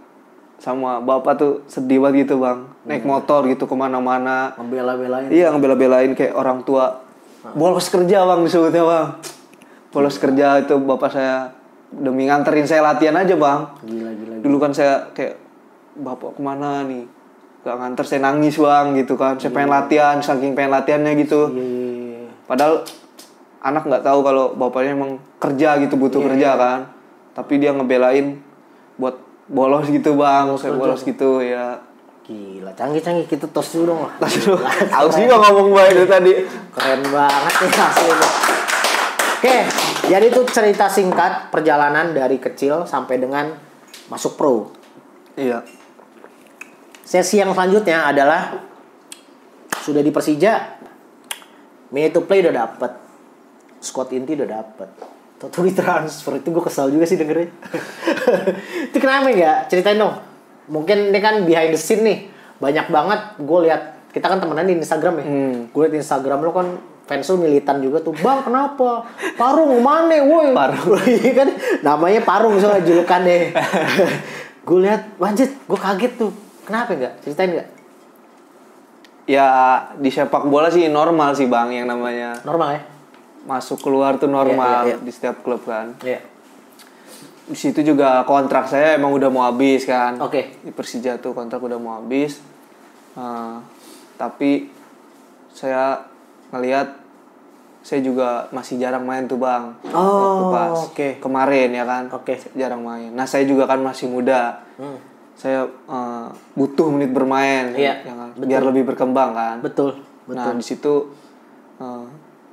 [0.58, 2.66] sama bapak tuh sedih banget gitu bang.
[2.82, 4.58] Naik motor gitu ke mana-mana.
[4.58, 5.30] Ngebela-belain.
[5.30, 7.07] Iya ngebela-belain kayak orang tua.
[7.54, 9.08] Bolos kerja bang disebutnya bang.
[9.94, 11.52] Bolos kerja itu bapak saya
[11.88, 13.60] demi nganterin saya latihan aja bang.
[13.84, 14.34] Gila, gila.
[14.44, 15.40] Dulu kan saya kayak
[15.96, 17.08] bapak ke mana nih?
[17.64, 19.40] Gak nganter saya nangis bang gitu kan.
[19.40, 21.52] Saya pengen latihan saking pengen latihannya gitu.
[21.52, 22.30] Iya, iya, iya.
[22.44, 22.84] Padahal
[23.64, 26.80] anak nggak tahu kalau bapaknya emang kerja gitu butuh kerja kan.
[27.32, 28.38] Tapi dia ngebelain
[29.00, 29.16] buat
[29.48, 30.52] bolos gitu bang.
[30.60, 31.87] saya bolos gitu ya.
[32.28, 34.12] Gila, canggih-canggih kita tos dulu dong lah.
[35.00, 36.32] Aku sih ngomong banget dari tadi.
[36.76, 38.30] Keren banget nih hasilnya.
[39.38, 39.56] Oke,
[40.12, 43.56] jadi itu cerita singkat perjalanan dari kecil sampai dengan
[44.12, 44.68] masuk pro.
[45.40, 45.64] Iya.
[47.00, 48.60] Sesi yang selanjutnya adalah
[49.80, 50.84] sudah di Persija,
[51.88, 52.92] minute to play udah dapet,
[53.80, 54.90] squad inti udah dapet.
[55.38, 57.48] Toto transfer itu gue kesal juga sih dengernya.
[58.92, 59.64] itu kenapa ya?
[59.70, 60.18] Ceritain dong.
[60.68, 62.18] Mungkin ini kan behind the scene nih.
[62.58, 65.24] Banyak banget gue lihat kita kan temenan di Instagram ya.
[65.24, 65.56] Hmm.
[65.72, 66.66] Gue liat Instagram lo kan
[67.08, 68.12] fans lu militan juga tuh.
[68.20, 69.08] Bang kenapa?
[69.40, 70.52] Parung mana woi?
[70.52, 71.00] Parung.
[71.08, 71.48] Iya kan
[71.80, 73.56] namanya Parung soalnya julukannya.
[74.68, 76.32] gue lihat lanjut, gue kaget tuh.
[76.68, 77.16] Kenapa enggak?
[77.24, 77.68] Ceritain enggak?
[79.28, 79.48] Ya
[79.96, 82.82] di sepak bola sih normal sih bang yang namanya Normal ya?
[83.44, 85.04] masuk keluar tuh normal Iya, iya, iya.
[85.04, 85.96] di setiap klub kan.
[86.04, 86.20] Iya.
[87.48, 90.20] Di situ juga kontrak saya emang udah mau habis kan.
[90.20, 90.60] Oke.
[90.60, 92.44] Di Persija tuh kontrak udah mau habis.
[93.16, 93.56] Eh,
[94.20, 94.68] tapi
[95.56, 96.04] saya
[96.52, 96.92] ngelihat
[97.80, 99.72] saya juga masih jarang main tuh bang.
[99.96, 101.08] Oh, Waktu pas oke.
[101.24, 102.04] kemarin ya kan.
[102.12, 102.36] Oke.
[102.52, 103.10] Jarang main.
[103.16, 104.60] Nah saya juga kan masih muda.
[104.76, 105.00] Hmm.
[105.32, 107.72] Saya eh, butuh menit bermain.
[107.72, 108.28] Iya, ya kan?
[108.44, 109.56] Biar lebih berkembang kan.
[109.64, 110.04] Betul.
[110.28, 111.16] Nah di situ
[111.80, 112.04] eh,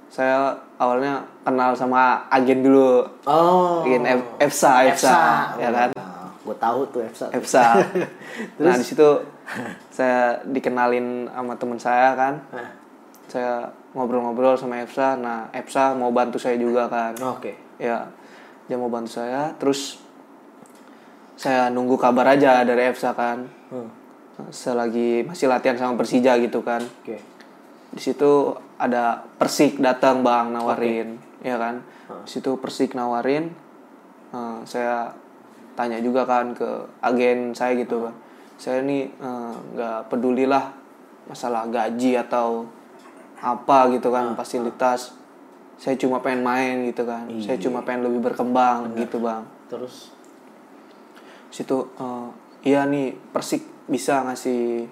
[0.07, 3.81] saya awalnya kenal sama agen dulu, Oh.
[3.83, 4.03] agen
[4.39, 5.19] EFSA, EFSA,
[5.55, 5.89] ya kan,
[6.41, 7.27] gue tahu tuh EFSA.
[7.31, 7.65] EFSA.
[8.63, 9.07] nah di situ
[9.89, 12.69] saya dikenalin sama teman saya kan, Nah,
[13.25, 13.53] saya
[13.93, 15.15] ngobrol-ngobrol sama EFSA.
[15.15, 17.55] Nah EFSA mau bantu saya juga kan, Oke.
[17.79, 18.05] ya
[18.65, 19.55] dia mau bantu saya.
[19.55, 20.01] Terus
[21.35, 23.89] saya nunggu kabar aja dari EFSA kan, Hmm.
[24.51, 26.83] selagi masih latihan sama Persija gitu kan.
[27.01, 27.17] Oke.
[27.87, 31.83] di situ ada Persik datang bang nawarin ya kan?
[32.25, 33.51] Di situ Persik nawarin
[34.35, 35.11] eh, saya
[35.75, 38.15] tanya juga kan ke agen saya gitu kan
[38.55, 40.71] saya ini eh, nggak peduli lah
[41.27, 42.63] masalah gaji atau
[43.41, 45.13] apa gitu kan fasilitas.
[45.75, 47.27] Saya cuma pengen main gitu kan.
[47.43, 49.43] Saya cuma pengen lebih berkembang gitu bang.
[49.67, 50.15] Terus?
[51.51, 52.27] Situ eh,
[52.63, 54.87] iya nih Persik bisa ngasih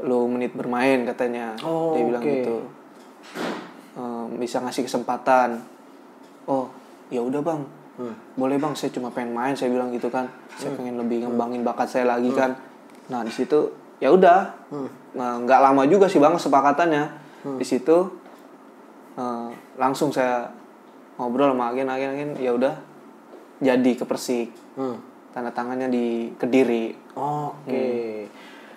[0.00, 1.52] lo menit bermain katanya.
[1.60, 2.32] Oh, dia bilang oke.
[2.32, 2.79] gitu
[4.38, 5.58] bisa ngasih kesempatan.
[6.46, 6.70] Oh
[7.10, 7.62] ya udah bang.
[8.00, 8.16] Hmm.
[8.32, 10.24] boleh bang saya cuma pengen main saya bilang gitu kan.
[10.56, 12.56] Saya pengen lebih ngembangin bakat saya lagi kan.
[13.12, 14.56] Nah di situ ya udah.
[15.10, 17.04] Nah, nggak lama juga sih bang kesepakatannya.
[17.60, 18.08] Di situ
[19.20, 20.48] eh, langsung saya
[21.20, 21.92] ngobrol sama agen.
[21.92, 22.74] Agen agen ya udah.
[23.60, 24.48] Jadi ke Persik.
[24.80, 24.96] Hmm.
[25.30, 26.90] tanda tangannya di Kediri.
[27.14, 27.86] Oke.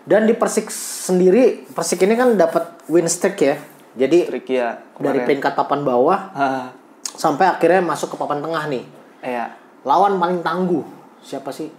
[0.04, 3.58] Dan di Persik sendiri, Persik ini kan dapat win streak ya.
[3.94, 6.66] Jadi ya dari peringkat papan bawah Ah,
[7.06, 8.84] sampai akhirnya masuk ke papan tengah nih.
[9.22, 10.82] ya Lawan paling tangguh
[11.20, 11.70] siapa sih?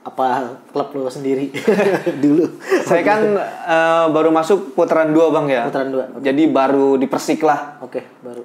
[0.00, 0.40] Apa
[0.70, 1.52] klub lo sendiri
[2.24, 2.48] dulu?
[2.80, 3.20] saya kan
[3.68, 6.04] eh, baru masuk putaran dua bang ya Putaran dua.
[6.16, 8.40] jadi baru di Persik lah Oke, baru.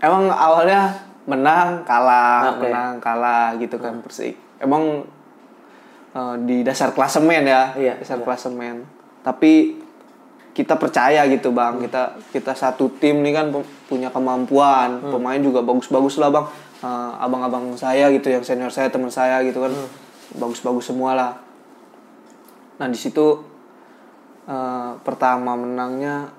[0.00, 2.66] emang awalnya menang kalah Oke.
[2.66, 5.06] menang kalah gitu kan Persik emang
[6.10, 8.82] eh, di dasar klasemen ya Iya, dasar klasemen
[9.22, 9.78] tapi
[10.54, 11.82] kita percaya gitu bang.
[11.82, 13.50] Kita kita satu tim nih kan
[13.90, 15.02] punya kemampuan.
[15.02, 16.46] Pemain juga bagus-bagus lah bang.
[16.80, 19.74] Eh, abang-abang saya gitu yang senior saya teman saya gitu kan.
[20.38, 21.32] Bagus-bagus semua lah.
[22.78, 23.42] Nah di situ
[24.46, 26.30] eh, pertama menangnya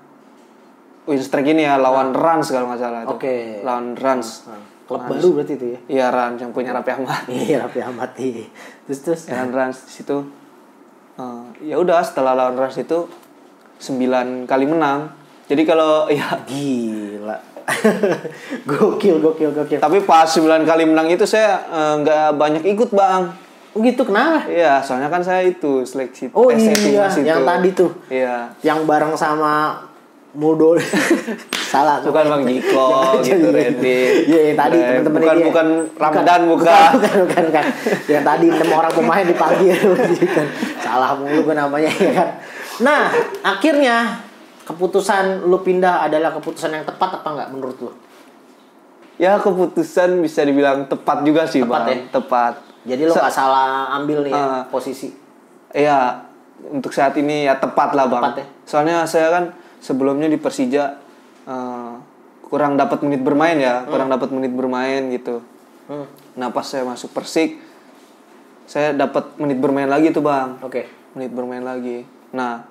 [1.06, 3.12] win streak ini ya lawan Rans kalau nggak salah itu.
[3.12, 3.60] Oke.
[3.62, 4.48] lawan Rans.
[4.48, 5.80] Nah, klub baru berarti itu ya?
[5.86, 7.20] Iya Rans yang punya Raffi Ahmad.
[7.30, 8.48] Iya Raffi Ahmad iya.
[8.88, 9.20] Terus terus?
[9.28, 10.24] Ya Rans di situ.
[11.20, 13.06] Eh, ya udah setelah lawan Rans itu
[13.78, 15.10] 9 kali menang
[15.46, 17.38] jadi kalau ya gila
[18.64, 23.26] gokil gokil gokil tapi pas 9 kali menang itu saya eh, nggak banyak ikut bang
[23.72, 27.20] oh gitu kenapa Iya, soalnya kan saya itu seleksi Oh iya, itu.
[27.20, 27.90] yang tadi tuh.
[28.08, 28.48] Iya.
[28.62, 29.84] yang bareng sama
[30.32, 30.76] Mudo
[31.72, 32.88] salah Bukan Bang Jiko,
[33.20, 34.28] gitu, Randy.
[34.28, 35.46] Iya, yang tadi Eh, teman-teman bukan- dia.
[35.48, 35.66] bukan
[35.96, 36.60] Ramdan, bukan.
[36.60, 36.90] bukan.
[36.92, 37.64] Bukan, bukan, bukan.
[38.06, 40.46] Yang tadi enam orang pemain dipanggil kan.
[40.78, 42.28] Salah mulu gue namanya ya kan.
[42.78, 43.08] Nah,
[43.40, 44.20] akhirnya
[44.62, 47.92] keputusan lu pindah adalah keputusan yang tepat apa enggak menurut lu?
[49.16, 51.88] Ya keputusan bisa dibilang tepat juga sih Tepat bang.
[51.88, 51.96] ya?
[52.12, 52.54] Tepat.
[52.84, 54.62] Jadi lu Se- nggak salah ambil nih ya, Ah.
[54.66, 55.08] posisi.
[55.70, 56.20] Iya,
[56.68, 58.22] untuk saat ini ya tepat lah bang.
[58.22, 58.46] Tepat ya?
[58.64, 59.44] Soalnya saya kan
[59.78, 61.00] sebelumnya di Persija
[61.46, 61.92] eh,
[62.42, 65.40] kurang dapat menit bermain ya, kurang dapat menit bermain gitu.
[65.86, 66.04] Hmm.
[66.34, 67.56] Nah pas saya masuk Persik,
[68.64, 70.58] saya dapat menit bermain lagi tuh bang.
[70.60, 70.90] Oke.
[71.14, 72.04] menit bermain lagi.
[72.30, 72.64] Nah,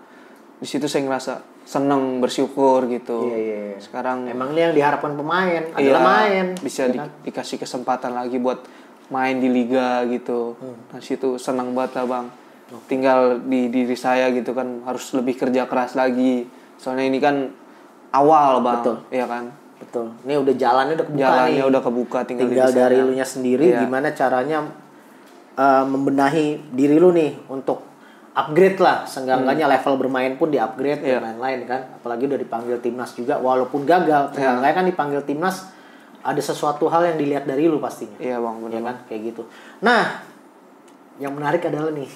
[0.56, 3.26] di situ saya ngerasa seneng bersyukur gitu.
[3.28, 3.78] Iya, iya, iya.
[3.78, 6.46] Sekarang Emang ini yang diharapkan pemain adalah iya, main.
[6.56, 7.10] bisa ya di- kan?
[7.22, 8.62] dikasih kesempatan lagi buat
[9.08, 10.54] main di liga gitu.
[10.56, 10.78] Hmm.
[10.90, 12.28] Nah, situ senang banget lah, Bang.
[12.86, 16.50] Tinggal di diri saya gitu kan harus lebih kerja keras lagi.
[16.76, 17.50] Soalnya ini kan
[18.12, 18.82] awal, Bang.
[18.82, 18.98] Betul.
[19.10, 19.46] Iya kan?
[19.76, 20.06] Betul.
[20.22, 21.70] Ini udah jalannya udah kebuka Jalannya nih.
[21.70, 23.06] udah kebuka tinggal, tinggal diri dari saya.
[23.06, 23.80] lu nya sendiri Iya.
[23.82, 24.58] gimana caranya
[25.56, 27.84] uh, membenahi diri lu nih untuk
[28.36, 29.04] upgrade lah.
[29.04, 31.08] Seenggaknya level bermain pun di upgrade Hmm.
[31.08, 31.18] Iya.
[31.18, 31.82] dan lain-lain kan.
[31.96, 34.32] Apalagi udah dipanggil timnas juga walaupun gagal.
[34.32, 34.54] Iya.
[34.54, 35.72] seenggaknya kan dipanggil timnas
[36.20, 38.18] ada sesuatu hal yang dilihat dari lu pastinya.
[38.18, 38.74] Iya, Bang, benar.
[38.74, 38.96] ya kan?
[39.08, 39.44] Kayak gitu.
[39.80, 40.20] Nah
[41.16, 42.12] yang menarik adalah nih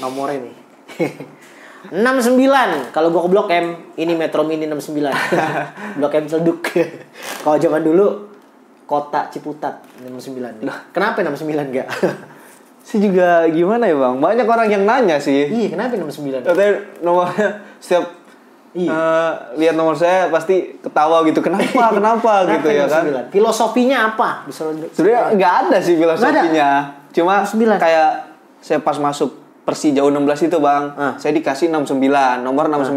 [0.00, 0.56] nomornya nih.
[1.80, 5.00] 69 kalau gua ke Blok M ini Metro Mini 69
[5.96, 6.60] Blok M Celduk
[7.40, 8.28] kalau zaman dulu
[8.84, 10.60] kota Ciputat 69
[10.92, 11.40] kenapa 69
[11.72, 11.88] enggak
[12.80, 14.18] Sih juga gimana ya, Bang?
[14.18, 15.46] Banyak orang yang nanya sih.
[15.46, 17.48] iya kenapa 69 Katanya nomornya
[17.82, 18.18] setiap
[18.70, 18.86] Iya.
[18.86, 21.42] eh, lihat nomor saya pasti ketawa gitu.
[21.42, 21.90] Kenapa?
[21.90, 23.02] Kenapa gitu ya kan?
[23.02, 23.34] 69?
[23.34, 24.62] filosofinya apa bisa
[24.94, 26.70] Sebenarnya nggak ada sih filosofinya.
[27.10, 27.82] Cuma 69.
[27.82, 28.10] kayak
[28.60, 30.94] saya pas masuk Persija U16 itu, Bang.
[30.94, 31.14] Ah.
[31.16, 31.98] Saya dikasih 69,
[32.40, 32.94] nomor 69.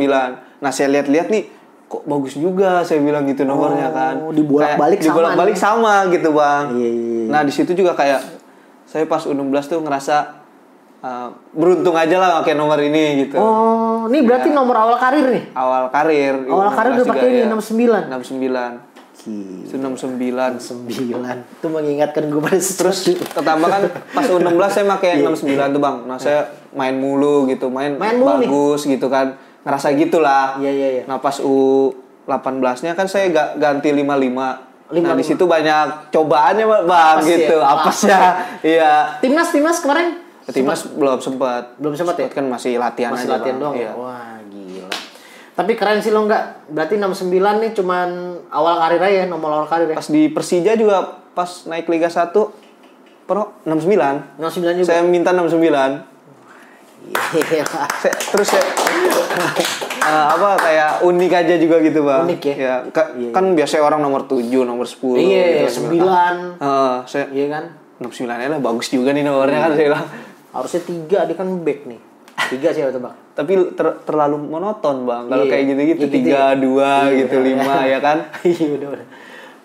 [0.61, 1.49] Nah, saya lihat-lihat nih
[1.85, 4.13] kok bagus juga saya bilang gitu nomornya Oh, kan.
[4.29, 6.65] dibolak-balik sama dibolak-balik sama gitu, Bang.
[6.71, 7.25] Iya, iya, iya.
[7.29, 8.42] Nah, di situ juga kayak
[8.93, 10.45] saya pas U16 tuh ngerasa
[11.01, 13.41] uh, beruntung aja lah pakai nomor ini gitu.
[13.41, 16.35] oh ini berarti nomor awal karir nih Awal karir.
[16.45, 17.47] awal karir udah U16 juga pakai ini ya.
[17.49, 18.93] 69 69.
[19.23, 19.63] Gila.
[19.63, 20.59] Itu 69.
[20.59, 22.97] 9 itu mengingatkan gue pada Terus
[23.31, 23.81] pertama kan
[24.11, 25.97] pas U16 saya pakai 69 tuh bang.
[26.03, 26.39] Nah saya
[26.75, 28.49] main mulu gitu, main, Main mulu nih.
[28.51, 29.39] bagus gitu kan.
[29.63, 30.59] Ngerasa gitulah.
[30.59, 31.03] Iya, iya, iya.
[31.07, 34.72] Nah pas U18-nya kan saya ga, ganti 55.
[34.93, 35.17] Nah 55.
[35.17, 37.33] di situ banyak cobaannya bang Apes ya?
[37.35, 37.57] gitu.
[37.57, 37.71] Wah.
[37.75, 38.19] Apesnya.
[38.61, 38.91] Iya.
[39.19, 41.73] timnas timnas kemarin Timnas belum sempat.
[41.77, 43.85] belum sempat ya kan masih latihan masih aja latihan doang Iya.
[43.85, 44.89] ya wah gila
[45.53, 48.09] tapi keren sih lo nggak berarti 69 nih cuman
[48.49, 50.97] awal karir aja ya, nomor awal karir ya Pas di Persija juga
[51.31, 52.35] pas naik Liga 1
[53.23, 54.35] Pro 69.
[54.35, 55.55] 69 juga Saya minta 69.
[55.63, 55.85] Gila.
[57.95, 58.63] Saya- terus saya
[60.03, 62.75] eh, apa kayak unik aja juga gitu bang Unik ya?
[62.87, 65.87] ka- kan biasanya orang nomor 7 nomor 10 iya gitu.
[65.87, 67.63] 9 Eh, saya iya kan?
[67.99, 70.05] 69 ya lah bagus juga nih nomornya kan saya bilang.
[70.51, 71.99] Harusnya tiga dia kan back nih.
[72.45, 73.15] Tiga sih atau bang?
[73.31, 75.23] Tapi ter- terlalu monoton bang.
[75.25, 75.51] Kalau Iya.
[75.51, 76.59] kayak gitu-gitu Ya gitu tiga ya.
[76.59, 77.17] dua Iya.
[77.19, 78.17] gitu lima ya kan?
[78.43, 79.07] Iya udah udah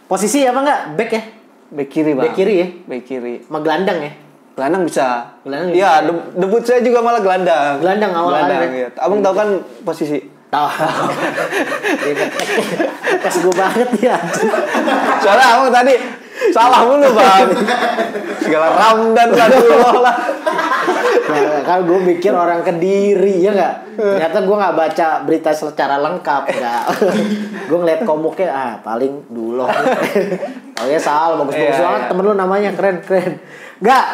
[0.06, 1.22] posisi apa enggak back ya?
[1.68, 2.24] Back kiri bang.
[2.24, 2.68] Back kiri ya?
[2.86, 3.34] Back kiri.
[3.42, 4.12] Sama gelandang ya
[4.58, 5.38] gelandang bisa.
[5.46, 7.78] Gelandang Iya de- debut saya juga malah gelandang.
[7.78, 8.88] Gelandang awal gelandang ya?
[8.98, 9.48] abang tahu kan
[9.86, 10.18] posisi?
[10.50, 10.66] Tahu.
[13.22, 14.16] Tes gue banget ya
[15.22, 15.94] Soalnya abang tadi.
[16.50, 17.46] Salah mulu bang.
[18.42, 20.16] Segala Ramdan lah dulu lah.
[21.28, 23.74] Nah, kan gue mikir orang kediri ya nggak?
[23.94, 26.82] Ternyata gue nggak baca berita secara lengkap nggak
[27.68, 32.08] gue ngeliat komuknya ah paling dulu oh ya salah bagus bagus Iya, banget iya.
[32.08, 33.32] temen lu namanya keren keren
[33.82, 34.06] nggak.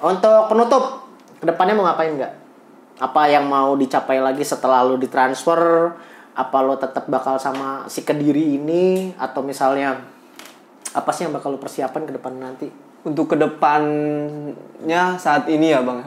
[0.00, 0.84] Untuk penutup
[1.40, 2.34] ke depannya mau ngapain nggak?
[3.00, 5.92] Apa yang mau dicapai lagi setelah lu ditransfer?
[6.36, 9.12] Apa lo tetap bakal sama si kediri ini?
[9.16, 10.00] Atau misalnya
[10.92, 12.68] apa sih yang bakal lu persiapan ke depan nanti?
[13.04, 16.00] Untuk ke depannya saat ini ya bang.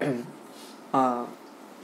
[0.88, 1.24] Eh,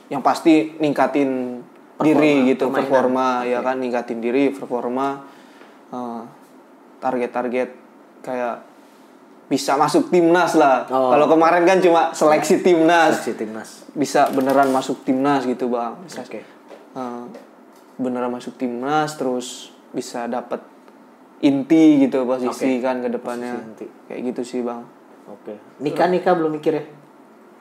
[0.08, 1.60] yang pasti ningkatin
[2.00, 2.88] diri gitu permainan.
[2.88, 3.76] performa ya kan?
[3.76, 5.20] Ningkatin diri performa
[5.92, 6.22] eh,
[7.04, 7.68] target-target
[8.24, 8.73] kayak
[9.44, 10.88] bisa masuk timnas lah.
[10.88, 11.12] Oh.
[11.12, 13.20] Kalau kemarin kan cuma seleksi timnas.
[13.24, 13.84] Si timnas.
[13.92, 16.00] Bisa beneran masuk timnas gitu, Bang.
[16.04, 16.40] Oke.
[16.94, 17.22] eh,
[17.94, 20.58] beneran masuk timnas terus bisa dapat
[21.38, 23.60] inti gitu posisi kan ke depannya.
[24.08, 24.88] Kayak gitu sih, Bang.
[25.28, 25.60] Oke.
[25.80, 26.84] Nikah nikah belum mikir ya?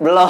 [0.02, 0.26] Belum.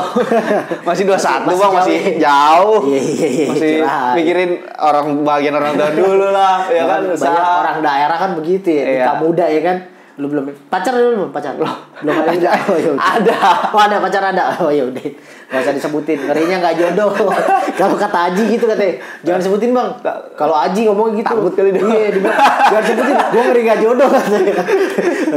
[0.87, 2.79] masih 21, Masih Bang, jauh masih jauh.
[2.83, 3.75] Iya, iya, iya, Masih
[4.19, 7.61] mikirin orang bagian orang tua dulu lah, ya kan Banyak usaha.
[7.63, 9.77] orang daerah kan begitu ya, nikah muda ya kan.
[10.21, 11.57] Lu belum pacar dulu belum pacar?
[12.03, 12.51] Belum ada.
[12.67, 12.91] Oh, ya.
[12.99, 13.37] Ada.
[13.71, 14.43] Oh, ada pacar ada.
[14.59, 15.07] Oh ya udah.
[15.53, 16.19] Gak usah disebutin.
[16.27, 17.11] Ngerinya nggak jodoh.
[17.79, 18.99] Kalau kata Aji gitu katanya.
[19.23, 19.95] Jangan sebutin, Bang.
[20.35, 21.31] Kalau Aji ngomong gitu.
[21.31, 21.81] Takut kali dia.
[21.81, 22.39] Iya, dia bilang,
[22.69, 23.15] jangan sebutin.
[23.31, 24.53] Gua ngeri nggak jodoh katanya.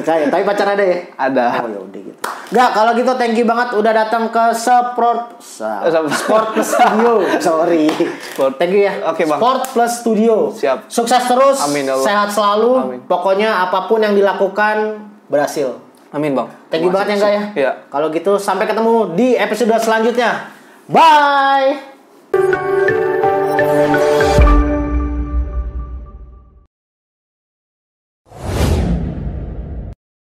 [0.03, 0.99] Kayak tapi pacar ada ya?
[1.17, 1.45] Ada.
[1.63, 2.21] Oh ya udah gitu.
[2.47, 6.47] Enggak, kalau gitu thank you banget udah datang ke Sport Sport.
[6.55, 7.13] Plus Studio.
[7.47, 7.91] Sorry.
[8.33, 8.55] Sport.
[8.57, 8.93] Thank you ya.
[9.11, 9.39] Oke, Bang.
[9.43, 10.35] Sport Plus Studio.
[10.55, 10.87] Siap.
[10.87, 11.59] Sukses terus.
[11.67, 12.07] Amin, ya Allah.
[12.07, 12.73] Sehat selalu.
[12.79, 13.01] Amin.
[13.05, 15.77] Pokoknya apa pun yang dilakukan berhasil.
[16.15, 16.49] Amin, Bang.
[16.77, 17.43] Thank you banget ya enggak ya?
[17.57, 17.73] Iya.
[17.89, 20.53] Kalau gitu sampai ketemu di episode selanjutnya.
[20.87, 23.06] Bye.